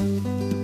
Standing 0.00 0.59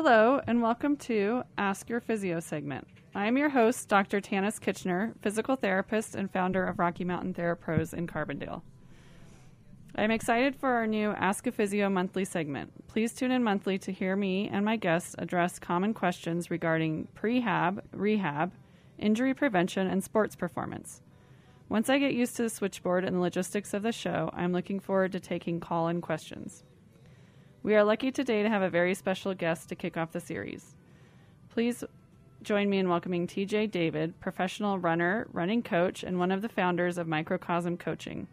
Hello, 0.00 0.40
and 0.46 0.62
welcome 0.62 0.96
to 0.96 1.42
Ask 1.58 1.88
Your 1.88 1.98
Physio 1.98 2.38
segment. 2.38 2.86
I 3.16 3.26
am 3.26 3.36
your 3.36 3.48
host, 3.48 3.88
Dr. 3.88 4.20
Tanice 4.20 4.60
Kitchener, 4.60 5.12
physical 5.22 5.56
therapist 5.56 6.14
and 6.14 6.30
founder 6.30 6.64
of 6.64 6.78
Rocky 6.78 7.02
Mountain 7.02 7.34
Therapros 7.34 7.92
in 7.92 8.06
Carbondale. 8.06 8.62
I 9.96 10.04
am 10.04 10.12
excited 10.12 10.54
for 10.54 10.68
our 10.68 10.86
new 10.86 11.10
Ask 11.10 11.48
a 11.48 11.50
Physio 11.50 11.88
monthly 11.88 12.24
segment. 12.24 12.86
Please 12.86 13.12
tune 13.12 13.32
in 13.32 13.42
monthly 13.42 13.76
to 13.78 13.92
hear 13.92 14.14
me 14.14 14.48
and 14.48 14.64
my 14.64 14.76
guests 14.76 15.16
address 15.18 15.58
common 15.58 15.94
questions 15.94 16.48
regarding 16.48 17.08
prehab, 17.16 17.80
rehab, 17.90 18.52
injury 19.00 19.34
prevention, 19.34 19.88
and 19.88 20.04
sports 20.04 20.36
performance. 20.36 21.02
Once 21.68 21.90
I 21.90 21.98
get 21.98 22.14
used 22.14 22.36
to 22.36 22.44
the 22.44 22.50
switchboard 22.50 23.04
and 23.04 23.16
the 23.16 23.20
logistics 23.20 23.74
of 23.74 23.82
the 23.82 23.90
show, 23.90 24.30
I'm 24.32 24.52
looking 24.52 24.78
forward 24.78 25.10
to 25.10 25.18
taking 25.18 25.58
call 25.58 25.88
in 25.88 26.00
questions. 26.00 26.62
We 27.68 27.76
are 27.76 27.84
lucky 27.84 28.10
today 28.10 28.42
to 28.42 28.48
have 28.48 28.62
a 28.62 28.70
very 28.70 28.94
special 28.94 29.34
guest 29.34 29.68
to 29.68 29.74
kick 29.74 29.98
off 29.98 30.12
the 30.12 30.20
series. 30.20 30.74
Please 31.50 31.84
join 32.42 32.70
me 32.70 32.78
in 32.78 32.88
welcoming 32.88 33.26
TJ 33.26 33.70
David, 33.70 34.18
professional 34.20 34.78
runner, 34.78 35.26
running 35.34 35.62
coach, 35.62 36.02
and 36.02 36.18
one 36.18 36.32
of 36.32 36.40
the 36.40 36.48
founders 36.48 36.96
of 36.96 37.06
Microcosm 37.06 37.76
Coaching. 37.76 38.26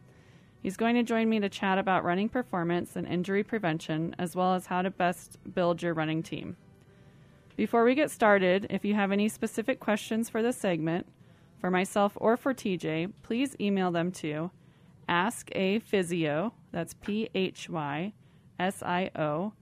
He's 0.64 0.78
going 0.78 0.96
to 0.96 1.04
join 1.04 1.28
me 1.28 1.42
to 1.42 1.50
chat 1.50 1.78
about 1.78 2.06
running 2.06 2.30
performance 2.30 2.96
and 2.96 3.06
injury 3.06 3.44
prevention, 3.44 4.16
as 4.18 4.38
well 4.38 4.54
as 4.54 4.68
how 4.68 4.82
to 4.82 4.90
best 4.90 5.38
build 5.54 5.84
your 5.84 5.94
running 5.94 6.24
team. 6.24 6.56
Before 7.58 7.84
we 7.84 7.94
get 7.94 8.12
started, 8.12 8.68
if 8.70 8.86
you 8.86 8.94
have 8.94 9.12
any 9.12 9.28
specific 9.28 9.82
questions 9.82 10.30
for 10.30 10.42
this 10.42 10.56
segment, 10.56 11.08
for 11.60 11.70
myself 11.70 12.14
or 12.22 12.38
for 12.38 12.54
TJ, 12.54 13.12
please 13.22 13.54
email 13.60 13.92
them 13.92 14.14
to 14.14 14.52
askaphysio, 15.10 16.54
that's 16.72 16.94
P 16.94 17.30
H 17.36 17.70
Y 17.70 18.14
S 18.60 18.82
I 18.84 19.12
O 19.16 19.54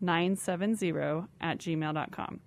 970 0.00 1.28
at 1.40 1.58
gmail.com. 1.58 2.40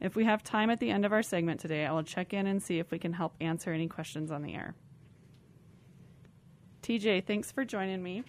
If 0.00 0.14
we 0.14 0.24
have 0.24 0.42
time 0.42 0.70
at 0.70 0.80
the 0.80 0.90
end 0.90 1.04
of 1.04 1.12
our 1.12 1.22
segment 1.22 1.60
today, 1.60 1.84
I 1.86 1.92
will 1.92 2.02
check 2.02 2.32
in 2.32 2.46
and 2.46 2.62
see 2.62 2.78
if 2.78 2.90
we 2.90 2.98
can 2.98 3.14
help 3.14 3.34
answer 3.40 3.72
any 3.72 3.88
questions 3.88 4.30
on 4.30 4.42
the 4.42 4.54
air. 4.54 4.74
TJ, 6.82 7.26
thanks 7.26 7.50
for 7.50 7.64
joining 7.64 8.02
me. 8.02 8.22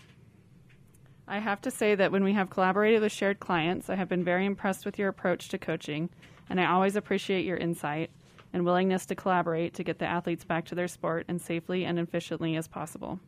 I 1.28 1.38
have 1.38 1.62
to 1.62 1.72
say 1.72 1.94
that 1.94 2.12
when 2.12 2.24
we 2.24 2.34
have 2.34 2.50
collaborated 2.50 3.02
with 3.02 3.12
shared 3.12 3.40
clients, 3.40 3.90
I 3.90 3.96
have 3.96 4.10
been 4.10 4.24
very 4.24 4.46
impressed 4.46 4.84
with 4.84 4.98
your 4.98 5.10
approach 5.10 5.50
to 5.50 5.60
coaching, 5.60 6.10
and 6.50 6.60
I 6.60 6.66
always 6.66 6.96
appreciate 6.96 7.46
your 7.46 7.58
insight 7.58 8.10
and 8.52 8.66
willingness 8.66 9.06
to 9.06 9.16
collaborate 9.16 9.76
to 9.76 9.84
get 9.84 10.00
the 10.00 10.08
athletes 10.08 10.44
back 10.44 10.66
to 10.66 10.76
their 10.76 10.88
sport 10.88 11.26
as 11.30 11.44
safely 11.44 11.86
and 11.86 12.00
efficiently 12.00 12.56
as 12.56 12.68
possible. 12.68 13.20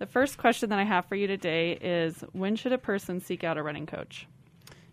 The 0.00 0.06
first 0.06 0.38
question 0.38 0.70
that 0.70 0.78
I 0.78 0.84
have 0.84 1.04
for 1.04 1.14
you 1.14 1.26
today 1.26 1.72
is 1.72 2.24
when 2.32 2.56
should 2.56 2.72
a 2.72 2.78
person 2.78 3.20
seek 3.20 3.44
out 3.44 3.58
a 3.58 3.62
running 3.62 3.84
coach? 3.84 4.26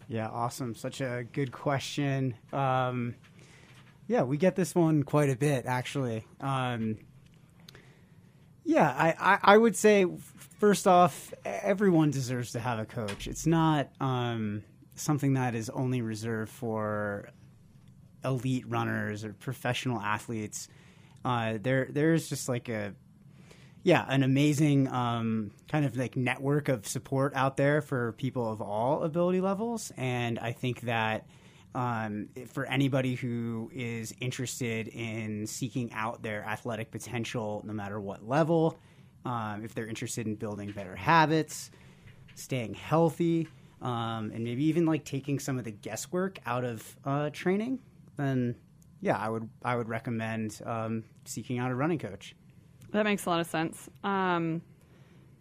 Yeah, 0.10 0.28
awesome. 0.28 0.76
Such 0.76 1.00
a 1.00 1.26
good 1.32 1.54
question. 1.54 2.36
Um, 2.52 3.16
yeah, 4.08 4.24
we 4.24 4.36
get 4.36 4.58
this 4.58 4.76
one 4.76 5.04
quite 5.04 5.30
a 5.30 5.38
bit, 5.38 5.66
actually. 5.66 6.26
Um, 6.42 6.98
yeah, 8.66 8.90
I, 8.90 9.16
I, 9.18 9.40
I 9.54 9.58
would 9.58 9.78
say, 9.78 10.06
first 10.60 10.88
off, 10.88 11.34
everyone 11.46 12.12
deserves 12.12 12.52
to 12.52 12.60
have 12.60 12.78
a 12.78 12.86
coach. 12.86 13.28
It's 13.28 13.48
not 13.48 13.88
um, 14.02 14.62
something 14.96 15.36
that 15.36 15.56
is 15.56 15.70
only 15.70 16.02
reserved 16.02 16.52
for 16.52 17.30
elite 18.26 18.66
runners 18.68 19.24
or 19.24 19.32
professional 19.32 20.02
athletes. 20.02 20.68
Uh, 21.24 21.60
there, 21.62 21.88
there's 21.90 22.28
just 22.28 22.50
like 22.50 22.68
a 22.68 22.94
yeah, 23.88 24.04
an 24.10 24.22
amazing 24.22 24.90
um, 24.90 25.50
kind 25.70 25.86
of 25.86 25.96
like 25.96 26.18
network 26.18 26.68
of 26.68 26.86
support 26.86 27.34
out 27.38 27.56
there 27.56 27.82
for 27.82 28.12
people 28.18 28.52
of 28.52 28.62
all 28.62 29.04
ability 29.04 29.40
levels, 29.40 29.94
and 29.96 30.38
I 30.40 30.52
think 30.52 30.82
that 30.82 31.26
um, 31.74 32.28
for 32.52 32.66
anybody 32.66 33.16
who 33.16 33.72
is 33.74 34.14
interested 34.20 34.90
in 34.90 35.48
seeking 35.48 35.94
out 35.94 36.22
their 36.22 36.44
athletic 36.44 36.92
potential, 36.92 37.64
no 37.66 37.72
matter 37.72 37.98
what 38.02 38.28
level, 38.28 38.78
um, 39.24 39.62
if 39.64 39.74
they're 39.74 39.88
interested 39.88 40.28
in 40.28 40.36
building 40.36 40.70
better 40.72 40.98
habits, 40.98 41.72
staying 42.36 42.74
healthy, 42.74 43.48
um, 43.82 44.32
and 44.36 44.44
maybe 44.44 44.66
even 44.66 44.86
like 44.86 45.06
taking 45.06 45.40
some 45.40 45.58
of 45.58 45.64
the 45.64 45.72
guesswork 45.72 46.40
out 46.46 46.66
of 46.66 46.98
uh, 47.06 47.30
training, 47.30 47.80
then 48.18 48.54
yeah, 49.00 49.16
I 49.18 49.30
would 49.30 49.48
I 49.64 49.78
would 49.78 49.88
recommend 49.88 50.60
um, 50.66 51.06
seeking 51.24 51.58
out 51.58 51.72
a 51.72 51.76
running 51.76 52.00
coach. 52.00 52.36
That 52.98 53.04
makes 53.04 53.28
a 53.28 53.30
lot 53.30 53.40
of 53.40 53.46
sense. 53.46 53.88
Um, 54.04 54.64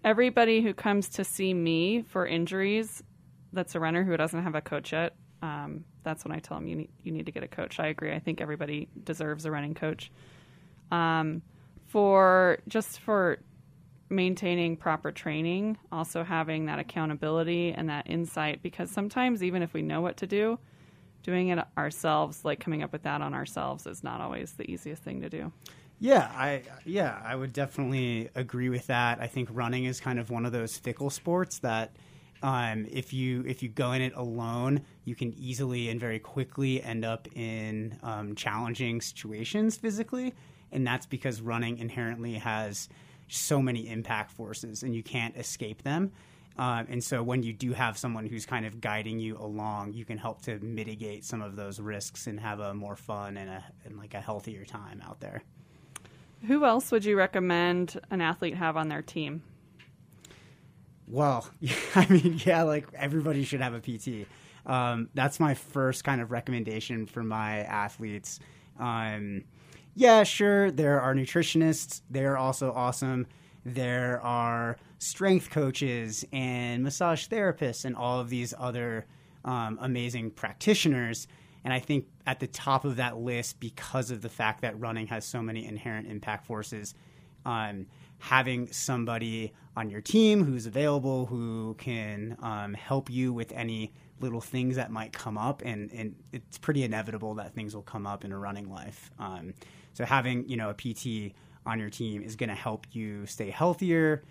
everybody 0.05 0.61
who 0.61 0.75
comes 0.75 1.09
to 1.09 1.25
see 1.25 1.55
me 1.55 2.03
for 2.03 2.27
injuries, 2.27 3.03
that's 3.51 3.75
a 3.75 3.81
runner 3.81 4.05
who 4.05 4.15
doesn't 4.15 4.43
have 4.43 4.55
a 4.55 4.61
coach 4.61 4.93
yet. 4.93 5.15
Um, 5.41 5.87
that's 6.03 6.23
when 6.23 6.33
I 6.33 6.39
tell 6.39 6.59
them 6.59 6.69
you 6.69 6.77
need 6.77 6.91
you 7.03 7.13
need 7.13 7.25
to 7.25 7.33
get 7.33 7.43
a 7.43 7.49
coach. 7.49 7.81
I 7.81 7.87
agree. 7.87 8.13
I 8.13 8.19
think 8.19 8.43
everybody 8.43 8.89
deserves 9.05 9.47
a 9.47 9.51
running 9.51 9.73
coach. 9.73 10.13
Um, 10.91 11.41
for 11.87 12.59
just 12.69 13.01
for 13.01 13.39
maintaining 14.11 14.77
proper 14.77 15.11
training, 15.11 15.79
also 15.91 16.25
having 16.25 16.67
that 16.67 16.79
accountability 16.79 17.73
and 17.73 17.89
that 17.89 18.07
insight, 18.07 18.63
because 18.63 18.91
sometimes 18.91 19.43
even 19.43 19.63
if 19.63 19.73
we 19.73 19.81
know 19.81 20.03
what 20.03 20.19
to 20.19 20.27
do, 20.27 20.59
doing 21.23 21.49
it 21.49 21.59
ourselves, 21.79 22.45
like 22.45 22.61
coming 22.61 22.83
up 22.83 22.93
with 22.93 23.05
that 23.05 23.23
on 23.23 23.33
ourselves, 23.33 23.87
is 23.87 24.05
not 24.05 24.21
always 24.21 24.53
the 24.53 24.71
easiest 24.71 25.03
thing 25.03 25.23
to 25.23 25.31
do. 25.31 25.51
Yeah, 25.99 26.31
I 26.35 26.63
yeah, 26.85 27.21
I 27.25 27.35
would 27.35 27.53
definitely 27.53 28.29
agree 28.35 28.69
with 28.69 28.87
that. 28.89 29.19
I 29.21 29.27
think 29.27 29.49
running 29.53 29.87
is 29.87 29.99
kind 30.01 30.19
of 30.19 30.31
one 30.31 30.45
of 30.45 30.53
those 30.53 30.77
fickle 30.77 31.09
sports 31.09 31.59
that 31.61 31.97
um, 32.43 32.87
if 32.91 33.15
you 33.15 33.43
if 33.47 33.63
you 33.63 33.71
go 33.71 33.93
in 33.93 34.03
it 34.03 34.13
alone, 34.15 34.83
you 35.05 35.15
can 35.15 35.33
easily 35.39 35.89
and 35.89 35.99
very 35.99 36.19
quickly 36.19 36.83
end 36.83 37.05
up 37.05 37.27
in 37.35 37.99
um, 38.03 38.35
challenging 38.35 39.01
situations 39.01 39.77
physically, 39.77 40.35
and 40.71 40.87
that's 40.87 41.07
because 41.07 41.41
running 41.41 41.79
inherently 41.79 42.35
has 42.35 42.91
so 43.29 43.63
many 43.63 43.89
impact 43.89 44.31
forces, 44.33 44.83
and 44.83 44.95
you 44.95 45.03
can't 45.03 45.37
escape 45.37 45.83
them. 45.83 46.13
Um, 46.59 46.87
and 46.91 47.03
so, 47.03 47.23
when 47.23 47.43
you 47.43 47.55
do 47.55 47.73
have 47.73 47.97
someone 47.97 48.27
who's 48.27 48.45
kind 48.45 48.67
of 48.67 48.83
guiding 48.83 49.19
you 49.19 49.39
along, 49.39 49.95
you 49.95 50.05
can 50.05 50.19
help 50.19 50.43
to 50.43 50.59
mitigate 50.59 51.25
some 51.25 51.41
of 51.41 51.57
those 51.57 51.81
risks 51.81 52.27
and 52.27 52.39
have 52.39 52.61
a 52.61 52.75
more 52.75 52.97
fun 52.97 53.39
and 53.39 53.49
a 53.49 53.65
and 53.87 53.97
like 53.97 54.13
a 54.13 54.21
healthier 54.21 54.67
time 54.67 55.03
out 55.07 55.21
there. 55.21 55.43
Who 56.47 56.65
else 56.65 56.93
would 56.93 57.05
you 57.05 57.17
recommend 57.17 58.01
an 58.11 58.21
athlete 58.21 58.55
have 58.55 58.77
on 58.77 58.89
their 58.89 59.03
team? 59.03 59.43
Well, 61.07 61.49
I 61.95 62.07
mean, 62.09 62.41
yeah, 62.45 62.63
like 62.63 62.89
everybody 62.95 63.45
should 63.45 63.61
have 63.61 63.75
a 63.75 63.81
PT. 63.81 64.29
Um, 64.67 65.09
that's 65.15 65.39
my 65.39 65.55
first 65.55 66.05
kind 66.05 66.21
of 66.21 66.31
recommendation 66.31 67.07
for 67.07 67.23
my 67.23 67.61
athletes. 67.61 68.41
Um, 68.79 69.45
yeah, 69.95 70.25
sure, 70.25 70.71
there 70.71 71.01
are 71.01 71.15
nutritionists. 71.15 72.03
They're 72.11 72.37
also 72.37 72.73
awesome. 72.73 73.27
There 73.65 74.21
are 74.23 74.77
strength 74.99 75.51
coaches 75.51 76.25
and 76.33 76.83
massage 76.83 77.27
therapists 77.29 77.85
and 77.85 77.97
all 77.97 78.21
of 78.21 78.29
these 78.29 78.53
other 78.59 79.07
um, 79.45 79.79
amazing 79.81 80.33
practitioners. 80.33 81.27
And 81.67 81.73
I 81.73 81.81
think 81.81 82.07
at 82.29 82.39
the 82.39 82.47
top 82.47 82.85
of 82.85 82.95
that 82.95 83.17
list, 83.19 83.59
because 83.59 84.13
of 84.13 84.23
the 84.23 84.29
fact 84.29 84.61
that 84.61 84.79
running 84.79 85.09
has 85.09 85.25
so 85.25 85.43
many 85.43 85.67
inherent 85.67 86.07
impact 86.07 86.47
forces, 86.47 86.95
um, 87.45 87.87
having 88.19 88.71
somebody 88.71 89.53
on 89.77 89.91
your 89.91 90.01
team 90.01 90.45
who's 90.45 90.67
available 90.67 91.27
who 91.27 91.75
can 91.77 92.37
um, 92.41 92.73
help 92.73 93.11
you 93.11 93.33
with 93.33 93.51
any 93.51 93.93
little 94.21 94.41
things 94.41 94.77
that 94.77 94.93
might 94.93 95.13
come 95.13 95.37
up 95.37 95.61
and, 95.65 95.91
and 95.91 96.15
it's 96.33 96.57
pretty 96.57 96.85
inevitable 96.85 97.35
that 97.35 97.53
things 97.53 97.75
will 97.75 97.83
come 97.83 98.07
up 98.07 98.25
in 98.25 98.31
a 98.31 98.39
running 98.39 98.71
life. 98.71 99.11
Um, 99.19 99.53
so 99.93 100.05
having 100.05 100.49
you 100.49 100.57
know 100.57 100.71
a 100.71 100.75
pt 100.75 101.35
on 101.67 101.81
your 101.81 101.91
team 101.91 102.23
is 102.23 102.37
going 102.37 102.49
to 102.49 102.55
help 102.55 102.87
you 102.93 103.27
stay 103.27 103.51
healthier 103.51 104.23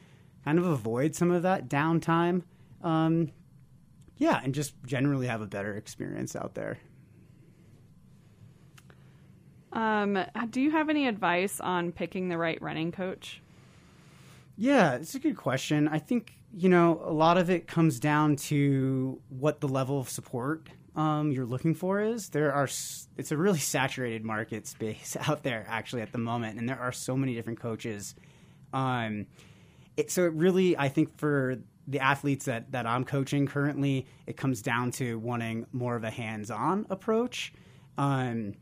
kind 0.45 0.57
of 0.57 0.65
avoid 0.65 1.13
some 1.13 1.31
of 1.31 1.43
that 1.43 1.67
downtime. 1.67 2.43
Um, 2.81 3.33
yeah 4.15 4.39
and 4.41 4.55
just 4.55 4.73
generally 4.85 5.27
have 5.27 5.41
a 5.41 5.47
better 5.47 5.75
experience 5.75 6.33
out 6.33 6.55
there 6.55 6.77
um, 9.75 10.17
do 10.49 10.61
you 10.61 10.71
have 10.71 10.89
any 10.89 11.07
advice 11.07 11.59
on 11.59 11.91
picking 11.91 12.29
the 12.29 12.37
right 12.37 12.61
running 12.61 12.91
coach 12.91 13.41
yeah, 14.57 14.95
it's 14.95 15.15
a 15.15 15.19
good 15.19 15.35
question. 15.35 15.87
I 15.87 15.99
think, 15.99 16.37
you 16.53 16.69
know, 16.69 17.01
a 17.03 17.11
lot 17.11 17.37
of 17.37 17.49
it 17.49 17.67
comes 17.67 17.99
down 17.99 18.37
to 18.37 19.21
what 19.29 19.59
the 19.59 19.67
level 19.67 19.99
of 19.99 20.09
support 20.09 20.69
um, 20.95 21.31
you're 21.31 21.45
looking 21.45 21.75
for 21.75 21.99
is. 21.99 22.29
There 22.29 22.53
are, 22.53 22.69
it's 23.17 23.31
a 23.31 23.37
really 23.37 23.59
saturated 23.59 24.23
market 24.23 24.65
space 24.67 25.17
out 25.27 25.43
there 25.43 25.65
actually 25.67 26.01
at 26.01 26.11
the 26.11 26.17
moment, 26.17 26.57
and 26.59 26.69
there 26.69 26.79
are 26.79 26.91
so 26.91 27.17
many 27.17 27.35
different 27.35 27.59
coaches. 27.59 28.15
Um, 28.71 29.27
it, 29.97 30.09
so 30.09 30.23
it 30.25 30.33
really, 30.33 30.77
I 30.77 30.87
think 30.87 31.17
for 31.17 31.57
the 31.87 31.99
athletes 31.99 32.45
that, 32.45 32.71
that 32.71 32.85
I'm 32.85 33.03
coaching 33.03 33.47
currently, 33.47 34.07
it 34.25 34.37
comes 34.37 34.61
down 34.61 34.91
to 34.91 35.19
wanting 35.19 35.67
more 35.71 35.95
of 35.95 36.03
a 36.03 36.09
hands 36.09 36.49
on 36.49 36.87
approach. 36.89 37.53
Um, 37.97 38.53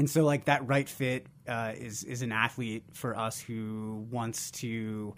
and 0.00 0.08
so 0.08 0.24
like 0.24 0.46
that 0.46 0.66
right 0.66 0.88
fit 0.88 1.26
uh, 1.46 1.74
is 1.76 2.04
is 2.04 2.22
an 2.22 2.32
athlete 2.32 2.84
for 2.94 3.14
us 3.14 3.38
who 3.38 4.06
wants 4.10 4.50
to 4.50 5.14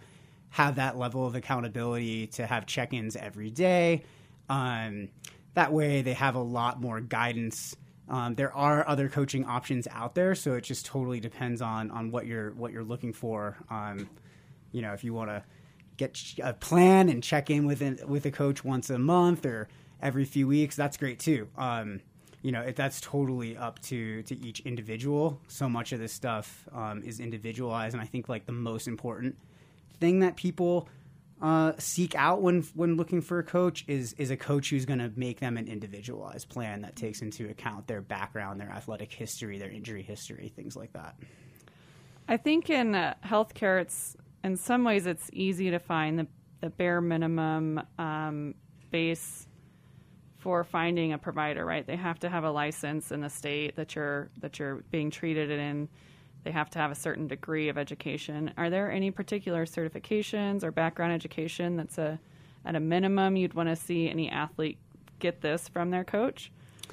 have 0.51 0.75
that 0.75 0.99
level 0.99 1.25
of 1.25 1.37
accountability 1.37 2.27
to 2.27 2.45
have 2.45 2.67
check-ins 2.67 3.15
every 3.15 3.49
day. 3.49 4.03
Um, 4.49 5.09
that 5.55 5.73
way 5.73 6.03
they 6.03 6.15
have 6.15 6.35
a 6.35 6.43
lot 6.43 6.81
more 6.81 7.01
guidance. 7.01 7.77
Um, 8.09 8.35
there 8.35 8.53
are 8.53 8.87
other 8.89 9.09
coaching 9.09 9.45
options 9.45 9.87
out 9.89 10.17
there 10.17 10.35
so 10.35 10.55
it 10.55 10.63
just 10.65 10.85
totally 10.85 11.21
depends 11.21 11.63
on 11.63 11.93
on 11.93 12.11
what 12.11 12.27
you're 12.27 12.51
what 12.51 12.73
you're 12.73 12.83
looking 12.83 13.13
for. 13.13 13.57
Um, 13.71 14.11
you 14.73 14.83
know 14.83 14.95
if 14.95 15.05
you 15.05 15.15
want 15.15 15.31
to 15.31 15.45
get 15.97 16.21
a 16.43 16.55
plan 16.55 17.09
and 17.09 17.23
check 17.23 17.51
in 17.51 17.67
with 17.67 18.05
with 18.05 18.27
a 18.27 18.33
coach 18.33 18.65
once 18.65 18.91
a 18.91 18.99
month 18.99 19.47
or 19.47 19.69
every 20.03 20.25
few 20.25 20.49
weeks 20.49 20.75
that's 20.75 20.97
great 20.97 21.21
too. 21.21 21.47
Um, 21.57 22.01
you 22.43 22.51
know, 22.51 22.63
it, 22.63 22.77
that's 22.77 23.01
totally 23.01 23.57
up 23.57 23.81
to 23.83 24.23
to 24.25 24.39
each 24.45 24.61
individual. 24.61 25.41
So 25.49 25.69
much 25.69 25.93
of 25.93 26.01
this 26.01 26.13
stuff 26.13 26.69
um, 26.73 27.03
is 27.03 27.21
individualized, 27.21 27.95
and 27.95 28.03
I 28.03 28.07
think 28.07 28.29
like 28.29 28.47
the 28.47 28.53
most 28.53 28.89
important 28.89 29.37
thing 30.01 30.21
that 30.21 30.37
people 30.37 30.89
uh, 31.41 31.73
seek 31.79 32.15
out 32.15 32.43
when 32.43 32.63
when 32.75 32.97
looking 32.97 33.21
for 33.21 33.39
a 33.39 33.45
coach 33.45 33.85
is 33.87 34.13
is 34.15 34.31
a 34.31 34.37
coach 34.37 34.71
who's 34.71 34.85
going 34.85 34.99
to 34.99 35.13
make 35.17 35.41
them 35.41 35.57
an 35.57 35.69
individualized 35.69 36.49
plan 36.49 36.83
that 36.83 36.97
takes 36.97 37.23
into 37.23 37.49
account 37.49 37.87
their 37.87 38.01
background, 38.01 38.61
their 38.61 38.71
athletic 38.71 39.13
history, 39.13 39.59
their 39.59 39.71
injury 39.71 40.03
history, 40.03 40.53
things 40.55 40.77
like 40.77 40.93
that. 40.93 41.17
I 42.29 42.37
think 42.37 42.71
in 42.71 42.95
uh, 42.95 43.15
healthcare, 43.25 43.81
it's 43.81 44.17
in 44.43 44.57
some 44.57 44.85
ways 44.85 45.07
it's 45.07 45.31
easy 45.33 45.71
to 45.71 45.79
find 45.79 46.19
the 46.19 46.27
the 46.61 46.71
bare 46.71 47.01
minimum 47.01 47.83
um, 47.99 48.55
base 48.91 49.49
for 50.43 50.65
finding 50.65 51.13
a 51.13 51.19
provider, 51.19 51.65
right? 51.65 51.87
They 51.87 51.95
have 51.95 52.19
to 52.19 52.29
have 52.29 52.43
a 52.43 52.51
license 52.51 53.13
in 53.13 53.21
the 53.21 53.31
state 53.31 53.77
that 53.77 53.95
you're 53.95 54.29
that 54.41 54.59
you're 54.59 54.83
being 54.91 55.09
treated 55.09 55.51
in. 55.51 55.89
They 56.43 56.51
have 56.51 56.69
to 56.71 56.81
have 56.81 56.91
a 56.91 56.97
certain 56.97 57.29
degree 57.29 57.69
of 57.69 57.79
education. 57.79 58.53
Are 58.57 58.69
there 58.69 58.91
any 58.91 59.13
particular 59.13 59.67
certifications 59.67 60.65
or 60.65 60.73
background 60.73 61.13
education 61.13 61.77
that's 61.77 61.97
a 61.97 62.19
at 62.65 62.75
a 62.75 62.81
minimum 62.81 63.37
you'd 63.37 63.55
want 63.55 63.69
to 63.69 63.77
see 63.77 64.11
any 64.11 64.29
athlete 64.29 64.79
get 65.21 65.41
this 65.41 65.69
from 65.69 65.91
their 65.91 66.03
coach, 66.03 66.51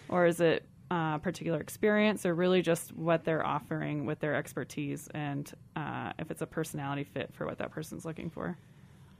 or 0.09 0.27
is 0.27 0.39
it 0.39 0.67
uh, 0.91 1.17
particular 1.17 1.59
experience, 1.59 2.27
or 2.27 2.35
really 2.35 2.61
just 2.61 2.95
what 2.95 3.23
they're 3.23 3.45
offering 3.45 4.05
with 4.05 4.19
their 4.19 4.35
expertise 4.35 5.07
and 5.15 5.53
uh, 5.75 6.13
if 6.19 6.29
it's 6.29 6.43
a 6.43 6.47
personality 6.47 7.03
fit 7.03 7.33
for 7.33 7.47
what 7.47 7.57
that 7.57 7.71
person's 7.71 8.05
looking 8.05 8.29
for? 8.29 8.59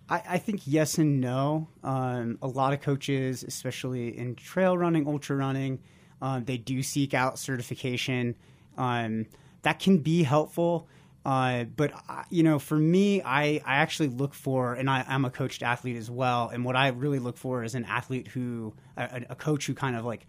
I, 0.10 0.24
I 0.28 0.38
think 0.40 0.62
yes 0.66 0.98
and 0.98 1.22
no. 1.22 1.68
Um, 1.84 2.38
a 2.42 2.48
lot 2.48 2.74
of 2.74 2.82
coaches, 2.82 3.44
especially 3.44 4.18
in 4.18 4.36
trail 4.36 4.78
running, 4.78 5.08
ultra 5.08 5.36
running, 5.36 5.80
um, 6.22 6.46
they 6.46 6.58
do 6.58 6.82
seek 6.84 7.14
out 7.14 7.40
certification. 7.40 8.36
Um, 8.78 9.28
that 9.62 9.80
can 9.80 10.00
be 10.00 10.24
helpful. 10.24 10.88
Uh, 11.26 11.66
but 11.66 11.92
uh, 12.10 12.24
you 12.30 12.44
know, 12.44 12.60
for 12.60 12.78
me, 12.78 13.22
I, 13.22 13.62
I 13.66 13.76
actually 13.76 14.10
look 14.10 14.34
for, 14.34 14.74
and 14.74 14.90
I, 14.90 15.06
am 15.08 15.26
a 15.26 15.30
coached 15.30 15.62
athlete 15.62 15.98
as 15.98 16.10
well. 16.10 16.50
And 16.50 16.66
what 16.66 16.76
I 16.76 16.88
really 16.90 17.20
look 17.20 17.38
for 17.38 17.64
is 17.64 17.76
an 17.76 17.86
athlete 17.86 18.28
who, 18.28 18.74
a, 18.98 19.26
a 19.30 19.36
coach 19.36 19.68
who 19.68 19.74
kind 19.74 19.96
of 19.96 20.06
like 20.06 20.26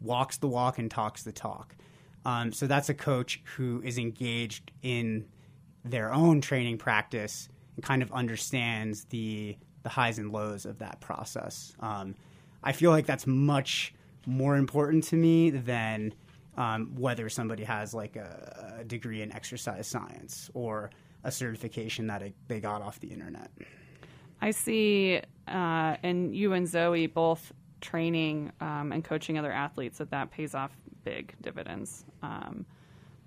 walks 0.00 0.36
the 0.36 0.48
walk 0.48 0.78
and 0.78 0.90
talks 0.90 1.22
the 1.22 1.32
talk. 1.32 1.74
Um, 2.26 2.52
so 2.52 2.66
that's 2.66 2.88
a 2.88 2.94
coach 2.94 3.42
who 3.56 3.82
is 3.82 3.98
engaged 3.98 4.70
in 4.82 5.26
their 5.84 6.12
own 6.12 6.40
training 6.40 6.78
practice 6.78 7.48
and 7.76 7.84
kind 7.84 8.02
of 8.02 8.12
understands 8.12 9.04
the 9.06 9.56
the 9.82 9.90
highs 9.90 10.18
and 10.18 10.32
lows 10.32 10.64
of 10.64 10.78
that 10.78 11.00
process. 11.00 11.74
Um, 11.80 12.14
I 12.62 12.72
feel 12.72 12.90
like 12.90 13.04
that's 13.04 13.26
much 13.26 13.94
more 14.26 14.56
important 14.56 15.04
to 15.04 15.16
me 15.16 15.50
than 15.50 16.14
um, 16.56 16.94
whether 16.96 17.28
somebody 17.28 17.64
has 17.64 17.92
like 17.92 18.16
a, 18.16 18.76
a, 18.80 18.84
degree 18.84 19.22
in 19.22 19.32
exercise 19.32 19.86
science 19.86 20.50
or 20.54 20.90
a 21.24 21.30
certification 21.30 22.06
that 22.06 22.22
it, 22.22 22.34
they 22.48 22.60
got 22.60 22.80
off 22.80 23.00
the 23.00 23.08
internet. 23.08 23.50
I 24.40 24.52
see, 24.52 25.20
uh, 25.48 25.96
and 26.02 26.34
you 26.34 26.52
and 26.52 26.66
Zoe 26.66 27.06
both 27.06 27.52
training 27.80 28.52
um, 28.60 28.92
and 28.92 29.04
coaching 29.04 29.38
other 29.38 29.52
athletes 29.52 29.98
that 29.98 30.10
that 30.10 30.30
pays 30.30 30.54
off 30.54 30.70
big 31.04 31.34
dividends. 31.42 32.04
Um, 32.22 32.64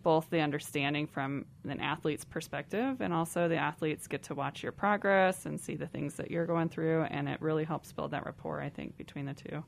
both 0.07 0.29
the 0.29 0.39
understanding 0.39 1.05
from 1.05 1.43
an 1.67 1.81
athlete's 1.81 2.23
perspective 2.23 3.01
and 3.01 3.11
also 3.11 3.49
the 3.49 3.57
athletes 3.57 4.07
get 4.07 4.23
to 4.23 4.33
watch 4.33 4.63
your 4.63 4.71
progress 4.71 5.45
and 5.45 5.59
see 5.59 5.75
the 5.75 5.85
things 5.85 6.13
that 6.13 6.31
you're 6.31 6.45
going 6.45 6.69
through 6.69 7.03
and 7.09 7.27
it 7.27 7.41
really 7.41 7.65
helps 7.65 7.91
build 7.91 8.11
that 8.11 8.25
rapport 8.25 8.61
i 8.61 8.69
think 8.69 8.95
between 8.95 9.25
the 9.25 9.33
two. 9.33 9.61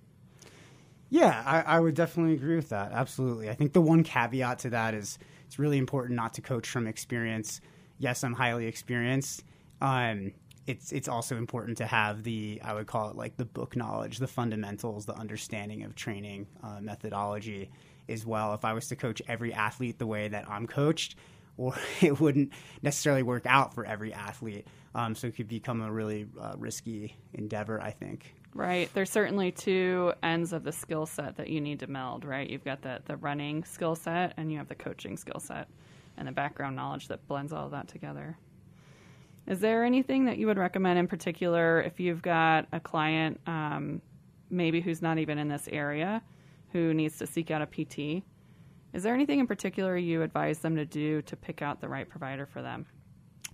Yeah 1.09 1.43
I, 1.45 1.75
I 1.75 1.79
would 1.81 1.93
definitely 1.93 2.35
agree 2.35 2.55
with 2.55 2.69
that 2.69 2.93
absolutely. 2.93 3.49
I 3.49 3.53
think 3.53 3.73
the 3.73 3.81
one 3.81 4.01
caveat 4.01 4.59
to 4.59 4.69
that 4.69 4.93
is 4.93 5.19
it's 5.45 5.59
really 5.59 5.77
important 5.77 6.15
not 6.15 6.33
to 6.35 6.41
coach 6.41 6.69
from 6.69 6.87
experience. 6.87 7.59
Yes 7.97 8.23
i'm 8.23 8.31
highly 8.31 8.65
experienced. 8.65 9.43
Um, 9.81 10.31
it's 10.67 10.93
it's 10.93 11.09
also 11.09 11.35
important 11.35 11.77
to 11.79 11.85
have 11.85 12.23
the 12.23 12.61
I 12.63 12.73
would 12.75 12.87
call 12.87 13.09
it 13.09 13.17
like 13.17 13.35
the 13.35 13.43
book 13.43 13.75
knowledge, 13.75 14.19
the 14.19 14.27
fundamentals, 14.27 15.05
the 15.05 15.17
understanding 15.17 15.83
of 15.83 15.95
training 15.95 16.47
uh, 16.63 16.79
methodology, 16.79 17.71
as 18.09 18.25
well. 18.25 18.53
If 18.53 18.65
I 18.65 18.73
was 18.73 18.87
to 18.87 18.95
coach 18.95 19.21
every 19.27 19.53
athlete 19.53 19.99
the 19.99 20.07
way 20.07 20.27
that 20.27 20.49
I'm 20.49 20.67
coached, 20.67 21.15
or 21.57 21.75
it 22.01 22.19
wouldn't 22.19 22.53
necessarily 22.81 23.23
work 23.23 23.45
out 23.45 23.73
for 23.73 23.85
every 23.85 24.13
athlete. 24.13 24.67
Um, 24.95 25.13
so 25.13 25.27
it 25.27 25.35
could 25.35 25.47
become 25.47 25.81
a 25.81 25.91
really 25.91 26.27
uh, 26.39 26.55
risky 26.57 27.15
endeavor, 27.33 27.79
I 27.79 27.91
think. 27.91 28.33
Right. 28.55 28.89
There's 28.93 29.11
certainly 29.11 29.51
two 29.51 30.13
ends 30.23 30.53
of 30.53 30.63
the 30.63 30.71
skill 30.71 31.05
set 31.05 31.37
that 31.37 31.49
you 31.49 31.61
need 31.61 31.79
to 31.81 31.87
meld, 31.87 32.25
right? 32.25 32.49
You've 32.49 32.63
got 32.63 32.81
the, 32.81 32.99
the 33.05 33.17
running 33.17 33.63
skill 33.63 33.95
set 33.95 34.33
and 34.37 34.51
you 34.51 34.57
have 34.57 34.67
the 34.67 34.75
coaching 34.75 35.17
skill 35.17 35.39
set 35.39 35.67
and 36.17 36.27
the 36.27 36.31
background 36.31 36.75
knowledge 36.75 37.07
that 37.09 37.27
blends 37.27 37.53
all 37.53 37.65
of 37.65 37.71
that 37.71 37.87
together. 37.87 38.37
Is 39.45 39.59
there 39.59 39.83
anything 39.83 40.25
that 40.25 40.37
you 40.37 40.47
would 40.47 40.57
recommend 40.57 40.97
in 40.97 41.07
particular 41.07 41.81
if 41.81 41.99
you've 41.99 42.21
got 42.21 42.67
a 42.71 42.79
client, 42.79 43.39
um, 43.47 44.01
maybe 44.49 44.81
who's 44.81 45.01
not 45.01 45.19
even 45.19 45.37
in 45.37 45.47
this 45.47 45.67
area, 45.71 46.21
who 46.71 46.93
needs 46.93 47.17
to 47.17 47.27
seek 47.27 47.51
out 47.51 47.61
a 47.61 47.65
PT. 47.65 48.23
Is 48.93 49.03
there 49.03 49.13
anything 49.13 49.39
in 49.39 49.47
particular 49.47 49.95
you 49.97 50.23
advise 50.23 50.59
them 50.59 50.75
to 50.75 50.85
do 50.85 51.21
to 51.23 51.35
pick 51.35 51.61
out 51.61 51.81
the 51.81 51.89
right 51.89 52.09
provider 52.09 52.45
for 52.45 52.61
them? 52.61 52.85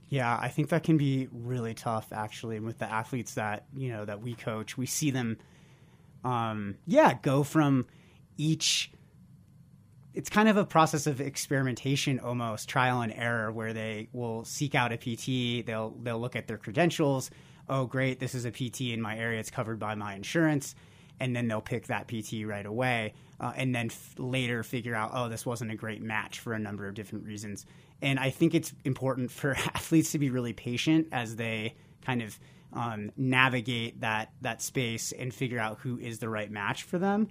Yeah, 0.08 0.38
I 0.40 0.50
think 0.50 0.70
that 0.70 0.84
can 0.84 0.98
be 0.98 1.28
really 1.32 1.74
tough 1.74 2.08
actually 2.12 2.60
with 2.60 2.78
the 2.78 2.92
athletes 2.92 3.34
that, 3.34 3.66
you 3.76 3.90
know, 3.90 4.06
that 4.06 4.22
we 4.22 4.36
coach. 4.36 4.78
We 4.78 4.86
see 4.86 5.12
them 5.12 5.38
um, 6.26 6.78
yeah, 6.88 7.14
go 7.22 7.44
from 7.44 7.86
each 8.36 8.92
it's 10.14 10.30
kind 10.30 10.48
of 10.48 10.56
a 10.56 10.66
process 10.66 11.08
of 11.08 11.20
experimentation 11.20 12.20
almost 12.20 12.70
trial 12.70 13.02
and 13.02 13.14
error 13.14 13.52
where 13.52 13.74
they 13.74 14.08
will 14.14 14.46
seek 14.46 14.74
out 14.76 14.92
a 14.92 14.98
pt 14.98 15.66
they'll 15.66 15.96
they'll 16.04 16.20
look 16.20 16.36
at 16.36 16.48
their 16.48 16.58
credentials 16.58 17.30
oh 17.70 17.86
great 17.86 18.20
this 18.20 18.36
is 18.36 18.44
a 18.44 18.52
pt 18.52 18.82
in 18.82 19.02
my 19.02 19.18
area 19.18 19.40
it's 19.40 19.50
covered 19.50 19.80
by 19.80 19.96
my 19.96 20.14
insurance 20.14 20.76
and 21.20 21.36
then 21.36 21.48
they'll 21.48 21.62
pick 21.62 21.88
that 21.88 22.08
PT 22.08 22.46
right 22.46 22.66
away, 22.66 23.14
uh, 23.40 23.54
and 23.56 23.74
then 23.74 23.88
f- 23.88 24.16
later 24.18 24.64
figure 24.64 24.96
out, 24.96 25.12
oh, 25.14 25.30
this 25.30 25.46
wasn't 25.46 25.72
a 25.72 25.76
great 25.76 26.02
match 26.02 26.40
for 26.40 26.54
a 26.54 26.60
number 26.60 26.88
of 26.88 26.94
different 26.94 27.26
reasons. 27.26 27.66
And 28.02 28.20
I 28.20 28.30
think 28.30 28.54
it's 28.54 28.74
important 28.84 29.32
for 29.32 29.56
athletes 29.74 30.12
to 30.12 30.20
be 30.20 30.30
really 30.30 30.54
patient 30.54 31.08
as 31.12 31.36
they 31.36 31.76
kind 32.06 32.22
of 32.22 32.40
um, 32.74 33.12
navigate 33.16 34.02
that 34.02 34.32
that 34.42 34.62
space 34.62 35.12
and 35.12 35.34
figure 35.34 35.60
out 35.60 35.80
who 35.80 35.98
is 35.98 36.20
the 36.20 36.30
right 36.30 36.52
match 36.52 36.84
for 36.84 36.98
them. 36.98 37.30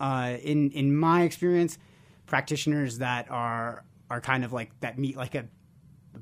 Uh, 0.00 0.36
in 0.42 0.70
in 0.70 0.96
my 0.96 1.22
experience, 1.22 1.78
practitioners 2.26 2.98
that 2.98 3.30
are 3.30 3.84
are 4.10 4.20
kind 4.20 4.44
of 4.44 4.52
like 4.52 4.78
that 4.80 4.98
meet 4.98 5.16
like 5.16 5.34
a 5.34 5.46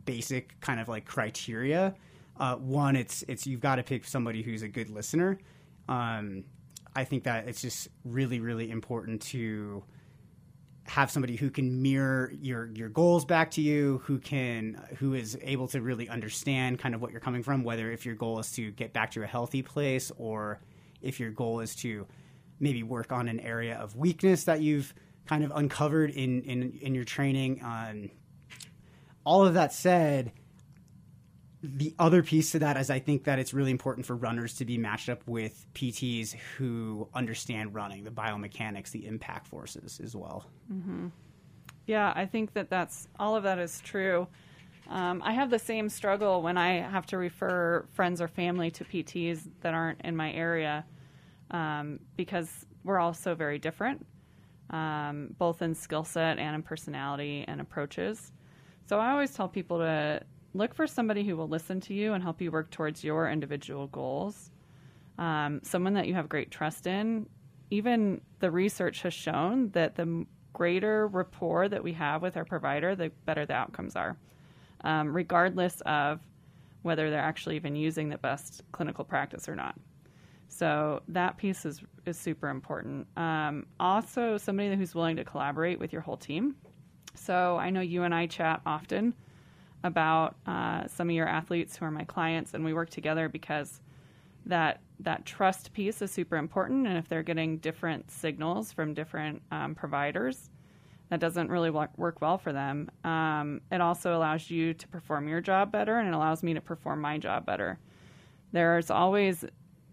basic 0.05 0.61
kind 0.61 0.81
of 0.81 0.89
like 0.89 1.05
criteria. 1.05 1.95
Uh, 2.39 2.57
one, 2.57 2.97
it's 2.97 3.25
it's 3.29 3.47
you've 3.47 3.61
got 3.61 3.77
to 3.77 3.83
pick 3.83 4.05
somebody 4.05 4.43
who's 4.43 4.63
a 4.63 4.69
good 4.69 4.91
listener. 4.91 5.39
Um, 5.89 6.45
I 6.95 7.05
think 7.05 7.25
that 7.25 7.49
it's 7.49 7.61
just 7.61 7.89
really 8.05 8.41
really 8.41 8.71
important 8.71 9.23
to 9.23 9.85
have 10.87 11.11
somebody 11.11 11.37
who 11.37 11.51
can 11.51 11.83
mirror 11.83 12.31
your 12.41 12.71
your 12.75 12.89
goals 12.89 13.25
back 13.25 13.51
to 13.53 13.63
you 13.63 14.03
who 14.05 14.19
can 14.19 14.81
who 14.99 15.15
is 15.15 15.37
able 15.43 15.67
to 15.69 15.81
really 15.81 16.09
understand 16.09 16.79
kind 16.79 16.95
of 16.95 17.01
what 17.01 17.11
you're 17.11 17.21
coming 17.21 17.43
from 17.43 17.65
whether 17.65 17.91
if 17.91 18.05
your 18.05 18.15
goal 18.15 18.39
is 18.39 18.51
to 18.53 18.71
get 18.73 18.93
back 18.93 19.11
to 19.13 19.23
a 19.23 19.27
healthy 19.27 19.63
place 19.63 20.13
or 20.19 20.61
if 21.01 21.19
your 21.19 21.31
goal 21.31 21.61
is 21.61 21.75
to 21.75 22.07
maybe 22.61 22.83
work 22.83 23.13
on 23.13 23.29
an 23.29 23.41
area 23.41 23.77
of 23.77 23.97
weakness 23.97 24.45
that 24.45 24.61
you've 24.61 24.93
kind 25.27 25.43
of 25.43 25.53
uncovered 25.55 26.11
in 26.11 26.43
in, 26.43 26.79
in 26.81 26.95
your 26.95 27.05
training. 27.05 27.61
Um, 27.65 28.11
all 29.25 29.47
of 29.47 29.55
that 29.55 29.73
said 29.73 30.33
the 31.65 31.95
other 31.99 32.23
piece 32.23 32.53
to 32.53 32.59
that 32.59 32.77
is 32.77 32.91
I 32.91 32.99
think 32.99 33.25
that 33.25 33.39
it's 33.39 33.55
really 33.55 33.71
important 33.71 34.05
for 34.05 34.15
runners 34.15 34.55
to 34.57 34.67
be 34.67 34.77
matched 34.77 35.09
up 35.09 35.27
with 35.27 35.67
PTs 35.75 36.35
who 36.57 37.09
understand 37.15 37.75
running, 37.75 38.05
the 38.05 38.11
biomechanics, 38.11 38.91
the 38.91 39.07
impact 39.07 39.47
forces 39.47 39.99
as 40.03 40.15
well. 40.15 40.47
Mm-hmm. 40.71 41.09
Yeah, 41.87 42.13
I 42.15 42.27
think 42.27 42.53
that 42.53 42.69
that's 42.69 43.09
all 43.19 43.35
of 43.35 43.45
that 43.45 43.59
is 43.59 43.81
true. 43.81 44.29
Um, 44.89 45.23
I 45.25 45.33
have 45.33 45.49
the 45.49 45.59
same 45.59 45.89
struggle 45.89 46.43
when 46.43 46.59
I 46.59 46.81
have 46.81 47.07
to 47.07 47.19
refer 47.19 47.87
friends 47.93 48.21
or 48.21 48.29
family 48.29 48.71
to 48.73 48.85
PTs 48.85 49.49
that 49.63 49.73
aren't 49.73 50.03
in 50.03 50.15
my 50.15 50.33
area 50.33 50.85
um, 51.51 52.01
because 52.17 52.67
we're 52.85 52.99
all 52.99 53.15
so 53.15 53.35
very 53.35 53.59
different, 53.59 54.05
um, 54.69 55.35
both 55.39 55.63
in 55.63 55.75
skill 55.75 56.05
set 56.05 56.39
and 56.39 56.55
in 56.55 56.63
personality 56.63 57.47
and 57.49 57.63
approaches. 57.63 58.33
So 58.87 58.99
I 58.99 59.13
always 59.13 59.33
tell 59.35 59.49
people 59.49 59.79
to 59.79 60.21
look 60.55 60.75
for 60.75 60.87
somebody 60.87 61.25
who 61.25 61.37
will 61.37 61.49
listen 61.49 61.81
to 61.81 61.95
you 61.95 62.15
and 62.15 62.23
help 62.23 62.41
you 62.41 62.51
work 62.51 62.71
towards 62.71 63.05
your 63.05 63.29
individual 63.29 63.89
goals. 63.89 64.51
Um, 65.19 65.61
someone 65.63 65.95
that 65.95 66.07
you 66.07 66.15
have 66.15 66.29
great 66.29 66.51
trust 66.51 66.87
in. 66.87 67.27
Even 67.71 68.21
the 68.39 68.51
research 68.51 69.03
has 69.03 69.13
shown 69.13 69.71
that 69.71 69.97
the 69.97 70.25
greater 70.53 71.09
rapport 71.09 71.69
that 71.69 71.83
we 71.83 71.93
have 71.93 72.23
with 72.23 72.37
our 72.37 72.45
provider, 72.45 72.95
the 72.95 73.11
better 73.25 73.45
the 73.45 73.55
outcomes 73.55 73.97
are, 73.97 74.17
um, 74.83 75.15
regardless 75.15 75.81
of 75.85 76.21
whether 76.83 77.11
they're 77.11 77.21
actually 77.21 77.57
even 77.57 77.75
using 77.75 78.09
the 78.09 78.19
best 78.19 78.63
clinical 78.71 79.05
practice 79.05 79.49
or 79.49 79.57
not. 79.57 79.75
So 80.49 81.03
that 81.09 81.37
piece 81.37 81.65
is 81.65 81.83
is 82.07 82.19
super 82.19 82.49
important. 82.49 83.09
Um, 83.17 83.67
also, 83.81 84.37
somebody 84.37 84.77
who's 84.77 84.95
willing 84.95 85.17
to 85.17 85.25
collaborate 85.25 85.81
with 85.81 85.93
your 85.93 86.03
whole 86.03 86.19
team. 86.19 86.55
So 87.15 87.57
I 87.57 87.71
know 87.71 87.81
you 87.81 88.03
and 88.03 88.15
I 88.15 88.27
chat 88.27 88.61
often 88.67 89.15
about 89.85 90.35
uh, 90.47 90.89
some 90.89 91.09
of 91.09 91.15
your 91.15 91.29
athletes 91.29 91.77
who 91.77 91.85
are 91.85 91.91
my 91.91 92.05
clients, 92.05 92.55
and 92.55 92.65
we 92.65 92.73
work 92.73 92.91
together 92.91 93.29
because 93.29 93.81
that 94.47 94.81
that 95.01 95.25
trust 95.25 95.73
piece 95.73 96.03
is 96.03 96.11
super 96.11 96.37
important. 96.37 96.87
And 96.87 96.97
if 96.97 97.09
they're 97.09 97.23
getting 97.23 97.59
different 97.59 98.11
signals 98.11 98.73
from 98.73 98.95
different 98.95 99.43
um, 99.51 99.75
providers, 99.75 100.51
that 101.11 101.21
doesn't 101.21 101.51
really 101.51 101.71
work 101.71 102.21
well 102.21 102.39
for 102.39 102.53
them. 102.53 102.91
Um, 103.05 103.61
it 103.71 103.81
also 103.81 104.17
allows 104.17 104.51
you 104.51 104.75
to 104.75 104.89
perform 104.89 105.29
your 105.29 105.41
job 105.41 105.71
better, 105.71 105.99
and 105.99 106.09
it 106.09 106.15
allows 106.15 106.43
me 106.43 106.55
to 106.55 106.61
perform 106.61 107.01
my 107.01 107.19
job 107.19 107.45
better. 107.45 107.79
There's 108.53 108.91
always 108.91 109.45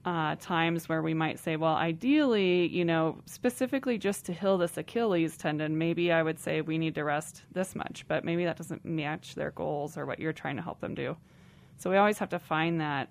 uh, 0.04 0.36
times 0.40 0.90
where 0.90 1.02
we 1.02 1.14
might 1.14 1.40
say, 1.40 1.56
well, 1.56 1.76
ideally, 1.76 2.68
you 2.68 2.84
know, 2.84 3.20
specifically 3.26 3.98
just 3.98 4.26
to 4.26 4.34
heal 4.34 4.58
this 4.58 4.78
Achilles 4.78 5.38
tendon, 5.38 5.78
maybe 5.78 6.12
I 6.12 6.24
would 6.24 6.40
say 6.40 6.62
we 6.62 6.78
need 6.78 6.96
to 6.96 7.04
rest 7.04 7.44
this 7.52 7.76
much, 7.76 8.06
but 8.08 8.26
maybe 8.26 8.46
that 8.46 8.58
doesn't 8.58 8.84
match 8.84 9.36
their 9.36 9.52
goals 9.52 9.98
or 9.98 10.06
what 10.06 10.20
you're 10.20 10.34
trying 10.34 10.56
to 10.56 10.62
help 10.62 10.80
them 10.80 10.96
do. 10.96 11.16
So 11.78 11.90
we 11.90 11.98
always 11.98 12.18
have 12.18 12.30
to 12.30 12.40
find 12.40 12.82
that 12.82 13.10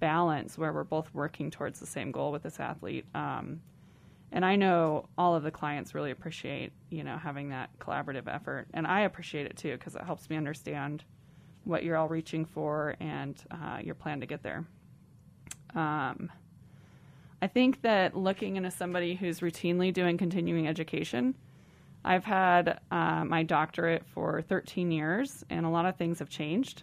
balance 0.00 0.58
where 0.58 0.72
we're 0.72 0.84
both 0.84 1.12
working 1.14 1.50
towards 1.50 1.78
the 1.78 1.86
same 1.86 2.10
goal 2.10 2.32
with 2.32 2.42
this 2.42 2.58
athlete. 2.58 3.06
Um, 3.14 3.60
and 4.32 4.44
I 4.44 4.56
know 4.56 5.08
all 5.16 5.36
of 5.36 5.44
the 5.44 5.50
clients 5.50 5.94
really 5.94 6.10
appreciate, 6.10 6.72
you 6.90 7.04
know, 7.04 7.18
having 7.18 7.50
that 7.50 7.70
collaborative 7.78 8.26
effort, 8.26 8.66
and 8.74 8.86
I 8.86 9.02
appreciate 9.02 9.46
it 9.46 9.56
too 9.56 9.72
because 9.72 9.94
it 9.94 10.02
helps 10.02 10.28
me 10.28 10.36
understand 10.36 11.04
what 11.64 11.84
you're 11.84 11.96
all 11.96 12.08
reaching 12.08 12.44
for 12.44 12.96
and 12.98 13.40
uh, 13.50 13.78
your 13.82 13.94
plan 13.94 14.20
to 14.20 14.26
get 14.26 14.42
there. 14.42 14.64
Um, 15.74 16.30
I 17.40 17.48
think 17.48 17.82
that 17.82 18.16
looking 18.16 18.56
into 18.56 18.70
somebody 18.70 19.14
who's 19.14 19.40
routinely 19.40 19.92
doing 19.92 20.16
continuing 20.16 20.68
education, 20.68 21.34
I've 22.04 22.24
had 22.24 22.80
uh, 22.90 23.24
my 23.24 23.42
doctorate 23.42 24.04
for 24.06 24.42
13 24.42 24.90
years, 24.90 25.44
and 25.50 25.66
a 25.66 25.68
lot 25.68 25.86
of 25.86 25.96
things 25.96 26.18
have 26.18 26.28
changed. 26.28 26.82